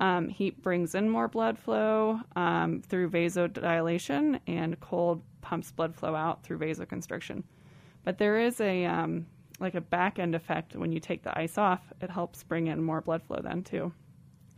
Um, 0.00 0.30
heat 0.30 0.62
brings 0.62 0.94
in 0.94 1.10
more 1.10 1.28
blood 1.28 1.58
flow 1.58 2.18
um, 2.34 2.80
through 2.80 3.10
vasodilation, 3.10 4.40
and 4.46 4.80
cold 4.80 5.22
pumps 5.42 5.70
blood 5.70 5.94
flow 5.94 6.14
out 6.14 6.42
through 6.42 6.58
vasoconstriction. 6.58 7.42
But 8.04 8.16
there 8.16 8.40
is 8.40 8.58
a 8.62 8.86
um, 8.86 9.26
like 9.60 9.74
a 9.74 9.82
back 9.82 10.18
end 10.18 10.34
effect 10.34 10.74
when 10.74 10.90
you 10.90 10.98
take 10.98 11.22
the 11.22 11.38
ice 11.38 11.58
off. 11.58 11.92
It 12.00 12.08
helps 12.08 12.42
bring 12.42 12.68
in 12.68 12.82
more 12.82 13.02
blood 13.02 13.22
flow 13.22 13.40
then 13.42 13.62
too. 13.62 13.92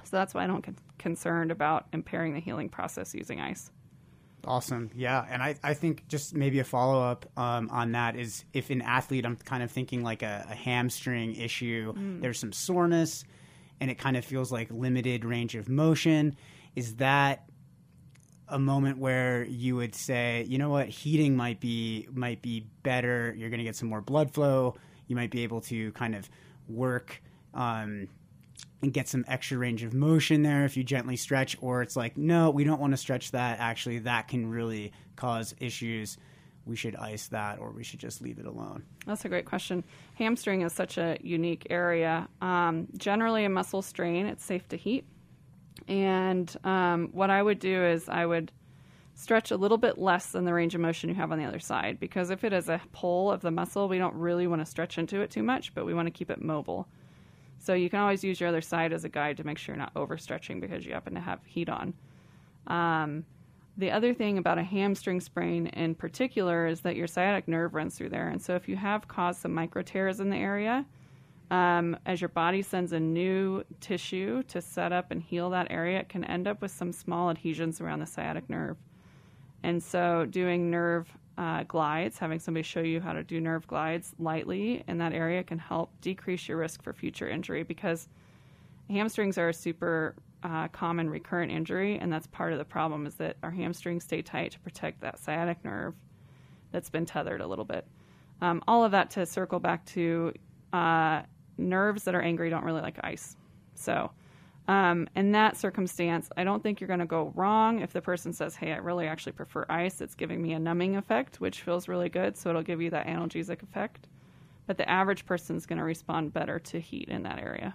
So 0.04 0.16
that's 0.16 0.34
why 0.34 0.44
I 0.44 0.46
don't 0.46 0.64
get 0.64 0.76
concerned 0.98 1.50
about 1.50 1.88
impairing 1.92 2.34
the 2.34 2.40
healing 2.40 2.68
process 2.68 3.12
using 3.12 3.40
ice. 3.40 3.72
Awesome. 4.44 4.90
Yeah. 4.94 5.24
And 5.30 5.42
I, 5.42 5.54
I 5.62 5.74
think 5.74 6.08
just 6.08 6.34
maybe 6.34 6.58
a 6.58 6.64
follow 6.64 7.02
up 7.02 7.26
um, 7.36 7.68
on 7.70 7.92
that 7.92 8.16
is 8.16 8.44
if 8.52 8.70
an 8.70 8.82
athlete, 8.82 9.24
I'm 9.24 9.36
kind 9.36 9.62
of 9.62 9.70
thinking 9.70 10.02
like 10.02 10.22
a, 10.22 10.46
a 10.50 10.54
hamstring 10.54 11.36
issue, 11.36 11.92
mm. 11.92 12.20
there's 12.20 12.38
some 12.38 12.52
soreness 12.52 13.24
and 13.80 13.90
it 13.90 13.98
kind 13.98 14.16
of 14.16 14.24
feels 14.24 14.50
like 14.50 14.68
limited 14.70 15.24
range 15.24 15.54
of 15.54 15.68
motion. 15.68 16.36
Is 16.74 16.96
that 16.96 17.44
a 18.48 18.58
moment 18.58 18.98
where 18.98 19.44
you 19.44 19.76
would 19.76 19.94
say, 19.94 20.44
you 20.48 20.58
know 20.58 20.70
what, 20.70 20.88
heating 20.88 21.36
might 21.36 21.60
be 21.60 22.06
might 22.12 22.42
be 22.42 22.66
better. 22.82 23.34
You're 23.36 23.50
going 23.50 23.58
to 23.58 23.64
get 23.64 23.76
some 23.76 23.88
more 23.88 24.00
blood 24.00 24.32
flow. 24.32 24.76
You 25.06 25.16
might 25.16 25.30
be 25.30 25.42
able 25.42 25.62
to 25.62 25.90
kind 25.92 26.14
of 26.14 26.28
work 26.68 27.22
um, 27.54 28.08
and 28.82 28.92
get 28.92 29.08
some 29.08 29.24
extra 29.28 29.56
range 29.56 29.84
of 29.84 29.94
motion 29.94 30.42
there 30.42 30.64
if 30.64 30.76
you 30.76 30.82
gently 30.82 31.16
stretch, 31.16 31.56
or 31.60 31.82
it's 31.82 31.96
like, 31.96 32.16
no, 32.16 32.50
we 32.50 32.64
don't 32.64 32.80
want 32.80 32.92
to 32.92 32.96
stretch 32.96 33.30
that. 33.30 33.60
Actually, 33.60 34.00
that 34.00 34.28
can 34.28 34.50
really 34.50 34.92
cause 35.14 35.54
issues. 35.60 36.18
We 36.66 36.76
should 36.76 36.96
ice 36.96 37.28
that, 37.28 37.58
or 37.58 37.70
we 37.70 37.84
should 37.84 38.00
just 38.00 38.20
leave 38.20 38.38
it 38.38 38.46
alone. 38.46 38.84
That's 39.06 39.24
a 39.24 39.28
great 39.28 39.46
question. 39.46 39.84
Hamstring 40.14 40.62
is 40.62 40.72
such 40.72 40.98
a 40.98 41.16
unique 41.20 41.66
area. 41.70 42.28
Um, 42.40 42.88
generally, 42.96 43.44
a 43.44 43.48
muscle 43.48 43.82
strain, 43.82 44.26
it's 44.26 44.44
safe 44.44 44.68
to 44.68 44.76
heat. 44.76 45.04
And 45.88 46.54
um, 46.64 47.08
what 47.12 47.30
I 47.30 47.42
would 47.42 47.58
do 47.58 47.84
is 47.84 48.08
I 48.08 48.26
would 48.26 48.52
stretch 49.14 49.50
a 49.50 49.56
little 49.56 49.78
bit 49.78 49.98
less 49.98 50.32
than 50.32 50.44
the 50.44 50.54
range 50.54 50.74
of 50.74 50.80
motion 50.80 51.08
you 51.08 51.14
have 51.14 51.32
on 51.32 51.38
the 51.38 51.44
other 51.44 51.58
side 51.58 52.00
because 52.00 52.30
if 52.30 52.44
it 52.44 52.52
is 52.52 52.68
a 52.68 52.80
pull 52.92 53.30
of 53.30 53.40
the 53.40 53.50
muscle, 53.50 53.88
we 53.88 53.98
don't 53.98 54.14
really 54.14 54.46
want 54.46 54.62
to 54.62 54.66
stretch 54.66 54.98
into 54.98 55.20
it 55.20 55.30
too 55.30 55.42
much, 55.42 55.74
but 55.74 55.84
we 55.84 55.94
want 55.94 56.06
to 56.06 56.10
keep 56.10 56.30
it 56.30 56.40
mobile. 56.40 56.88
So 57.62 57.74
you 57.74 57.88
can 57.88 58.00
always 58.00 58.24
use 58.24 58.40
your 58.40 58.48
other 58.48 58.60
side 58.60 58.92
as 58.92 59.04
a 59.04 59.08
guide 59.08 59.36
to 59.36 59.44
make 59.44 59.56
sure 59.56 59.76
you're 59.76 59.80
not 59.80 59.94
overstretching 59.94 60.60
because 60.60 60.84
you 60.84 60.92
happen 60.94 61.14
to 61.14 61.20
have 61.20 61.38
heat 61.44 61.68
on. 61.68 61.94
Um, 62.66 63.24
the 63.76 63.92
other 63.92 64.12
thing 64.12 64.36
about 64.36 64.58
a 64.58 64.64
hamstring 64.64 65.20
sprain 65.20 65.68
in 65.68 65.94
particular 65.94 66.66
is 66.66 66.80
that 66.80 66.96
your 66.96 67.06
sciatic 67.06 67.46
nerve 67.46 67.74
runs 67.74 67.96
through 67.96 68.08
there. 68.08 68.30
And 68.30 68.42
so 68.42 68.56
if 68.56 68.68
you 68.68 68.74
have 68.74 69.06
caused 69.06 69.40
some 69.40 69.54
micro 69.54 69.82
tears 69.82 70.18
in 70.18 70.28
the 70.28 70.36
area, 70.36 70.84
um, 71.52 71.96
as 72.04 72.20
your 72.20 72.30
body 72.30 72.62
sends 72.62 72.92
a 72.92 72.98
new 72.98 73.62
tissue 73.80 74.42
to 74.44 74.60
set 74.60 74.92
up 74.92 75.12
and 75.12 75.22
heal 75.22 75.48
that 75.50 75.68
area, 75.70 76.00
it 76.00 76.08
can 76.08 76.24
end 76.24 76.48
up 76.48 76.62
with 76.62 76.72
some 76.72 76.92
small 76.92 77.30
adhesions 77.30 77.80
around 77.80 78.00
the 78.00 78.06
sciatic 78.06 78.50
nerve. 78.50 78.76
And 79.62 79.80
so 79.80 80.26
doing 80.28 80.68
nerve 80.68 81.16
uh, 81.38 81.62
glides, 81.64 82.18
having 82.18 82.38
somebody 82.38 82.62
show 82.62 82.80
you 82.80 83.00
how 83.00 83.12
to 83.12 83.22
do 83.22 83.40
nerve 83.40 83.66
glides 83.66 84.14
lightly 84.18 84.84
in 84.86 84.98
that 84.98 85.12
area 85.12 85.42
can 85.42 85.58
help 85.58 85.90
decrease 86.00 86.48
your 86.48 86.58
risk 86.58 86.82
for 86.82 86.92
future 86.92 87.28
injury 87.28 87.62
because 87.62 88.08
hamstrings 88.90 89.38
are 89.38 89.48
a 89.48 89.54
super 89.54 90.14
uh, 90.42 90.68
common 90.68 91.08
recurrent 91.08 91.52
injury, 91.52 91.98
and 91.98 92.12
that's 92.12 92.26
part 92.28 92.52
of 92.52 92.58
the 92.58 92.64
problem 92.64 93.06
is 93.06 93.14
that 93.14 93.36
our 93.42 93.50
hamstrings 93.50 94.04
stay 94.04 94.22
tight 94.22 94.52
to 94.52 94.60
protect 94.60 95.00
that 95.00 95.18
sciatic 95.18 95.64
nerve 95.64 95.94
that's 96.72 96.90
been 96.90 97.06
tethered 97.06 97.40
a 97.40 97.46
little 97.46 97.64
bit. 97.64 97.86
Um, 98.40 98.62
all 98.66 98.84
of 98.84 98.90
that 98.92 99.10
to 99.10 99.24
circle 99.24 99.60
back 99.60 99.84
to 99.86 100.32
uh, 100.72 101.22
nerves 101.58 102.04
that 102.04 102.14
are 102.14 102.22
angry 102.22 102.50
don't 102.50 102.64
really 102.64 102.80
like 102.80 102.98
ice. 103.04 103.36
So 103.74 104.10
um, 104.68 105.08
in 105.16 105.32
that 105.32 105.56
circumstance, 105.56 106.30
I 106.36 106.44
don't 106.44 106.62
think 106.62 106.80
you're 106.80 106.88
going 106.88 107.00
to 107.00 107.06
go 107.06 107.32
wrong 107.34 107.80
if 107.80 107.92
the 107.92 108.00
person 108.00 108.32
says, 108.32 108.54
Hey, 108.54 108.72
I 108.72 108.76
really 108.76 109.06
actually 109.06 109.32
prefer 109.32 109.66
ice. 109.68 110.00
It's 110.00 110.14
giving 110.14 110.40
me 110.40 110.52
a 110.52 110.58
numbing 110.58 110.96
effect, 110.96 111.40
which 111.40 111.62
feels 111.62 111.88
really 111.88 112.08
good. 112.08 112.36
So 112.36 112.50
it'll 112.50 112.62
give 112.62 112.80
you 112.80 112.90
that 112.90 113.06
analgesic 113.06 113.62
effect. 113.62 114.08
But 114.66 114.78
the 114.78 114.88
average 114.88 115.26
person 115.26 115.56
is 115.56 115.66
going 115.66 115.78
to 115.78 115.84
respond 115.84 116.32
better 116.32 116.60
to 116.60 116.80
heat 116.80 117.08
in 117.08 117.24
that 117.24 117.40
area. 117.40 117.74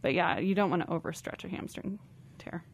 But 0.00 0.14
yeah, 0.14 0.38
you 0.40 0.56
don't 0.56 0.70
want 0.70 0.82
to 0.82 0.88
overstretch 0.88 1.44
a 1.44 1.48
hamstring 1.48 2.00
tear. 2.38 2.64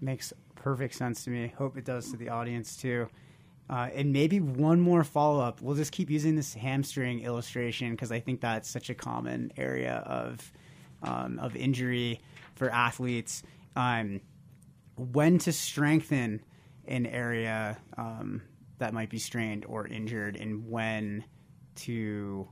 Makes 0.00 0.32
perfect 0.54 0.94
sense 0.94 1.24
to 1.24 1.30
me. 1.30 1.52
Hope 1.58 1.76
it 1.76 1.84
does 1.84 2.12
to 2.12 2.16
the 2.16 2.28
audience 2.28 2.76
too. 2.76 3.08
Uh, 3.68 3.90
and 3.92 4.12
maybe 4.12 4.38
one 4.38 4.80
more 4.80 5.02
follow 5.02 5.40
up. 5.40 5.60
We'll 5.60 5.74
just 5.74 5.92
keep 5.92 6.08
using 6.08 6.36
this 6.36 6.54
hamstring 6.54 7.20
illustration 7.20 7.90
because 7.90 8.12
I 8.12 8.20
think 8.20 8.40
that's 8.40 8.70
such 8.70 8.88
a 8.88 8.94
common 8.94 9.52
area 9.56 9.96
of 10.06 10.52
um, 11.02 11.38
of 11.38 11.56
injury 11.56 12.20
for 12.54 12.70
athletes. 12.70 13.42
Um, 13.76 14.20
when 14.96 15.38
to 15.38 15.52
strengthen 15.52 16.42
an 16.86 17.06
area 17.06 17.78
um, 17.96 18.42
that 18.78 18.92
might 18.92 19.10
be 19.10 19.18
strained 19.18 19.64
or 19.66 19.86
injured, 19.86 20.36
and 20.36 20.68
when 20.68 21.24
to, 21.76 22.48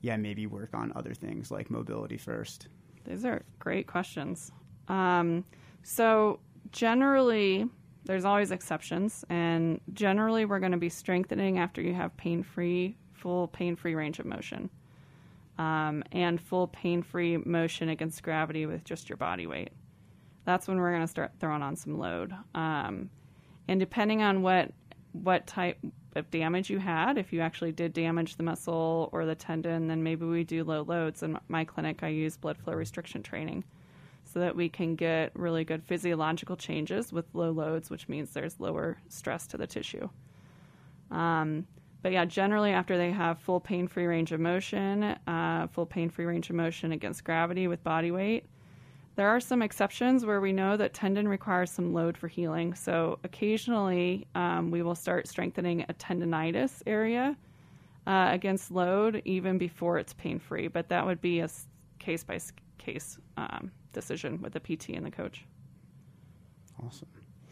yeah, 0.00 0.16
maybe 0.16 0.46
work 0.46 0.70
on 0.74 0.92
other 0.94 1.14
things 1.14 1.50
like 1.50 1.70
mobility 1.70 2.16
first. 2.16 2.68
These 3.04 3.24
are 3.24 3.42
great 3.58 3.86
questions. 3.86 4.52
Um, 4.88 5.44
so 5.82 6.40
generally, 6.70 7.68
there's 8.04 8.24
always 8.24 8.50
exceptions, 8.50 9.24
and 9.28 9.80
generally, 9.92 10.44
we're 10.44 10.60
going 10.60 10.72
to 10.72 10.78
be 10.78 10.88
strengthening 10.88 11.58
after 11.58 11.80
you 11.80 11.94
have 11.94 12.16
pain-free, 12.16 12.96
full 13.14 13.48
pain-free 13.48 13.94
range 13.94 14.18
of 14.18 14.26
motion 14.26 14.70
um, 15.60 16.02
and 16.10 16.40
full 16.40 16.68
pain 16.68 17.02
free 17.02 17.36
motion 17.36 17.90
against 17.90 18.22
gravity 18.22 18.64
with 18.64 18.82
just 18.82 19.10
your 19.10 19.18
body 19.18 19.46
weight. 19.46 19.68
That's 20.46 20.66
when 20.66 20.78
we're 20.78 20.90
going 20.90 21.02
to 21.02 21.06
start 21.06 21.32
throwing 21.38 21.62
on 21.62 21.76
some 21.76 21.98
load. 21.98 22.34
Um, 22.54 23.10
and 23.68 23.78
depending 23.78 24.22
on 24.22 24.40
what 24.42 24.72
what 25.12 25.46
type 25.46 25.76
of 26.16 26.30
damage 26.30 26.70
you 26.70 26.78
had, 26.78 27.18
if 27.18 27.32
you 27.32 27.40
actually 27.40 27.72
did 27.72 27.92
damage 27.92 28.36
the 28.36 28.42
muscle 28.42 29.10
or 29.12 29.26
the 29.26 29.34
tendon, 29.34 29.88
then 29.88 30.02
maybe 30.02 30.24
we 30.24 30.44
do 30.44 30.64
low 30.64 30.82
loads. 30.82 31.22
In 31.22 31.38
my 31.48 31.64
clinic, 31.64 32.02
I 32.02 32.08
use 32.08 32.38
blood 32.38 32.56
flow 32.56 32.72
restriction 32.72 33.22
training 33.22 33.64
so 34.24 34.38
that 34.38 34.56
we 34.56 34.68
can 34.68 34.94
get 34.94 35.32
really 35.34 35.64
good 35.64 35.82
physiological 35.82 36.56
changes 36.56 37.12
with 37.12 37.26
low 37.34 37.50
loads, 37.50 37.90
which 37.90 38.08
means 38.08 38.30
there's 38.30 38.60
lower 38.60 38.98
stress 39.08 39.46
to 39.48 39.58
the 39.58 39.66
tissue. 39.66 40.08
Um, 41.10 41.66
but 42.02 42.12
yeah, 42.12 42.24
generally 42.24 42.70
after 42.70 42.96
they 42.96 43.10
have 43.10 43.38
full 43.38 43.60
pain 43.60 43.86
free 43.86 44.06
range 44.06 44.32
of 44.32 44.40
motion, 44.40 45.02
uh, 45.26 45.66
full 45.72 45.86
pain 45.86 46.08
free 46.10 46.24
range 46.24 46.48
of 46.50 46.56
motion 46.56 46.92
against 46.92 47.24
gravity 47.24 47.68
with 47.68 47.82
body 47.84 48.10
weight, 48.10 48.46
there 49.16 49.28
are 49.28 49.40
some 49.40 49.60
exceptions 49.60 50.24
where 50.24 50.40
we 50.40 50.52
know 50.52 50.76
that 50.76 50.94
tendon 50.94 51.28
requires 51.28 51.70
some 51.70 51.92
load 51.92 52.16
for 52.16 52.28
healing. 52.28 52.74
So 52.74 53.18
occasionally 53.24 54.26
um, 54.34 54.70
we 54.70 54.82
will 54.82 54.94
start 54.94 55.28
strengthening 55.28 55.82
a 55.82 55.94
tendonitis 55.94 56.82
area 56.86 57.36
uh, 58.06 58.28
against 58.30 58.70
load 58.70 59.20
even 59.24 59.58
before 59.58 59.98
it's 59.98 60.14
pain 60.14 60.38
free, 60.38 60.68
but 60.68 60.88
that 60.88 61.04
would 61.04 61.20
be 61.20 61.40
a 61.40 61.48
case 61.98 62.24
by 62.24 62.38
case 62.78 63.18
um, 63.36 63.70
decision 63.92 64.40
with 64.40 64.54
the 64.54 64.60
PT 64.60 64.90
and 64.90 65.04
the 65.04 65.10
coach. 65.10 65.44
Awesome. 66.82 67.08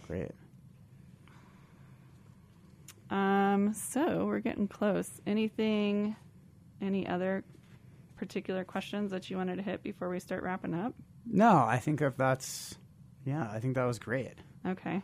Great. 0.07 0.31
Um, 3.11 3.73
so 3.75 4.27
we're 4.27 4.41
getting 4.41 4.69
close. 4.69 5.11
Anything, 5.27 6.17
any 6.81 7.07
other 7.07 7.45
particular 8.17 8.65
questions 8.65 9.11
that 9.11 9.31
you 9.31 9.37
wanted 9.37 9.57
to 9.57 9.63
hit 9.63 9.83
before 9.83 10.09
we 10.09 10.21
start 10.21 10.43
wrapping 10.43 10.75
up? 10.75 10.95
No, 11.27 11.65
I 11.67 11.79
think 11.79 12.01
if 12.03 12.17
that's, 12.17 12.77
yeah, 13.25 13.49
I 13.51 13.61
think 13.61 13.75
that 13.77 13.85
was 13.85 13.99
great. 13.99 14.35
Okay. 14.67 15.03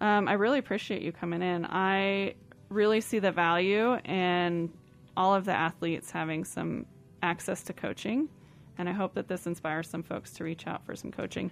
Um, 0.00 0.28
I 0.28 0.34
really 0.34 0.58
appreciate 0.58 1.02
you 1.02 1.12
coming 1.12 1.42
in. 1.42 1.64
I 1.64 2.34
really 2.68 3.00
see 3.00 3.18
the 3.18 3.32
value 3.32 3.96
in 4.04 4.72
all 5.16 5.34
of 5.34 5.44
the 5.44 5.52
athletes 5.52 6.10
having 6.10 6.44
some 6.44 6.86
access 7.22 7.62
to 7.64 7.72
coaching, 7.72 8.28
and 8.76 8.88
I 8.88 8.92
hope 8.92 9.14
that 9.14 9.28
this 9.28 9.46
inspires 9.46 9.88
some 9.88 10.02
folks 10.02 10.32
to 10.32 10.44
reach 10.44 10.66
out 10.66 10.84
for 10.84 10.94
some 10.94 11.10
coaching. 11.10 11.50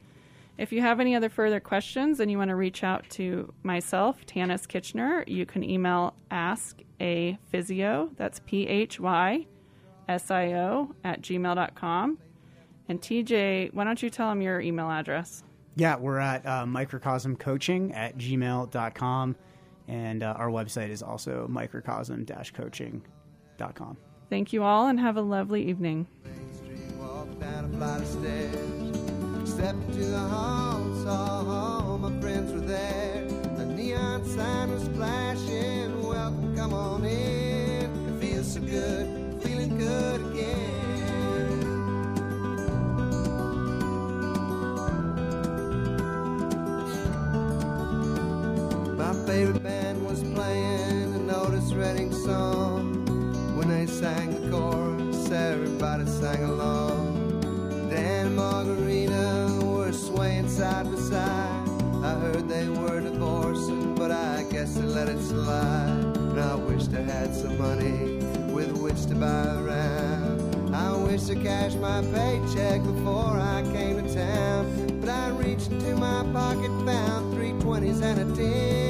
If 0.57 0.73
you 0.73 0.81
have 0.83 1.01
any 1.01 1.17
other 1.17 1.29
further 1.29 1.59
questions 1.59 2.21
and 2.21 2.31
you 2.31 2.39
want 2.39 2.51
to 2.51 2.55
reach 2.55 2.85
out 2.85 3.09
to 3.11 3.53
myself, 3.65 4.25
Tanice 4.25 4.69
Kitchener, 4.69 5.25
you 5.27 5.47
can 5.47 5.65
email 5.65 6.15
ask 6.31 6.81
a 7.01 7.37
physio, 7.51 8.11
that's 8.17 8.41
P 8.47 8.67
H 8.69 9.01
Y 9.01 9.47
S 10.09 10.31
I 10.31 10.53
O, 10.53 10.95
at 11.03 11.23
gmail.com. 11.23 12.19
And 12.89 13.01
TJ, 13.01 13.73
why 13.73 13.85
don't 13.85 14.03
you 14.03 14.11
tell 14.11 14.29
them 14.29 14.43
your 14.43 14.61
email 14.61 14.91
address? 14.91 15.43
Yeah, 15.77 15.97
we're 15.97 16.19
at 16.19 16.47
uh, 16.47 16.65
microcosmcoaching 16.67 17.97
at 17.97 18.17
gmail.com. 18.17 19.37
And 19.89 20.23
uh, 20.23 20.35
our 20.39 20.49
website 20.49 20.91
is 20.91 21.03
also 21.03 21.47
microcosm 21.49 22.27
coaching.com. 22.27 23.97
Thank 24.31 24.53
you 24.53 24.63
all 24.63 24.87
and 24.87 24.99
have 25.01 25.17
a 25.17 25.23
lovely 25.23 25.69
evening. 25.69 26.07
Stepped 29.65 29.89
into 29.89 30.05
the 30.05 30.19
hall, 30.19 30.95
saw 31.03 31.43
all 31.49 31.97
my 31.97 32.21
friends 32.21 32.53
were 32.53 32.61
there. 32.61 33.27
A 33.57 33.65
neon 33.65 34.23
sign 34.27 34.71
was 34.71 34.87
flashing, 34.89 36.07
welcome, 36.07 36.55
come 36.55 36.75
on 36.75 37.07
in. 37.07 37.89
It 38.11 38.21
feels 38.21 38.53
so 38.53 38.61
good, 38.61 39.24
let 64.95 65.09
it 65.09 65.21
slide. 65.21 66.15
And 66.15 66.41
I 66.41 66.55
wished 66.55 66.95
I 66.95 67.01
had 67.01 67.35
some 67.35 67.59
money 67.59 68.19
with 68.55 68.71
which 68.79 69.07
to 69.07 69.17
buy 69.17 69.57
around. 69.57 70.73
I 70.73 70.97
wished 70.97 71.29
I 71.31 71.35
cashed 71.35 71.79
my 71.79 72.01
paycheck 72.13 72.81
before 72.85 73.37
I 73.37 73.63
came 73.73 74.01
to 74.01 74.15
town. 74.15 75.01
But 75.01 75.09
I 75.09 75.31
reached 75.31 75.73
into 75.73 75.97
my 75.97 76.23
pocket, 76.33 76.71
found 76.87 77.35
three 77.35 77.53
twenties 77.61 78.01
and 78.03 78.21
a 78.21 78.37
ten. 78.37 78.84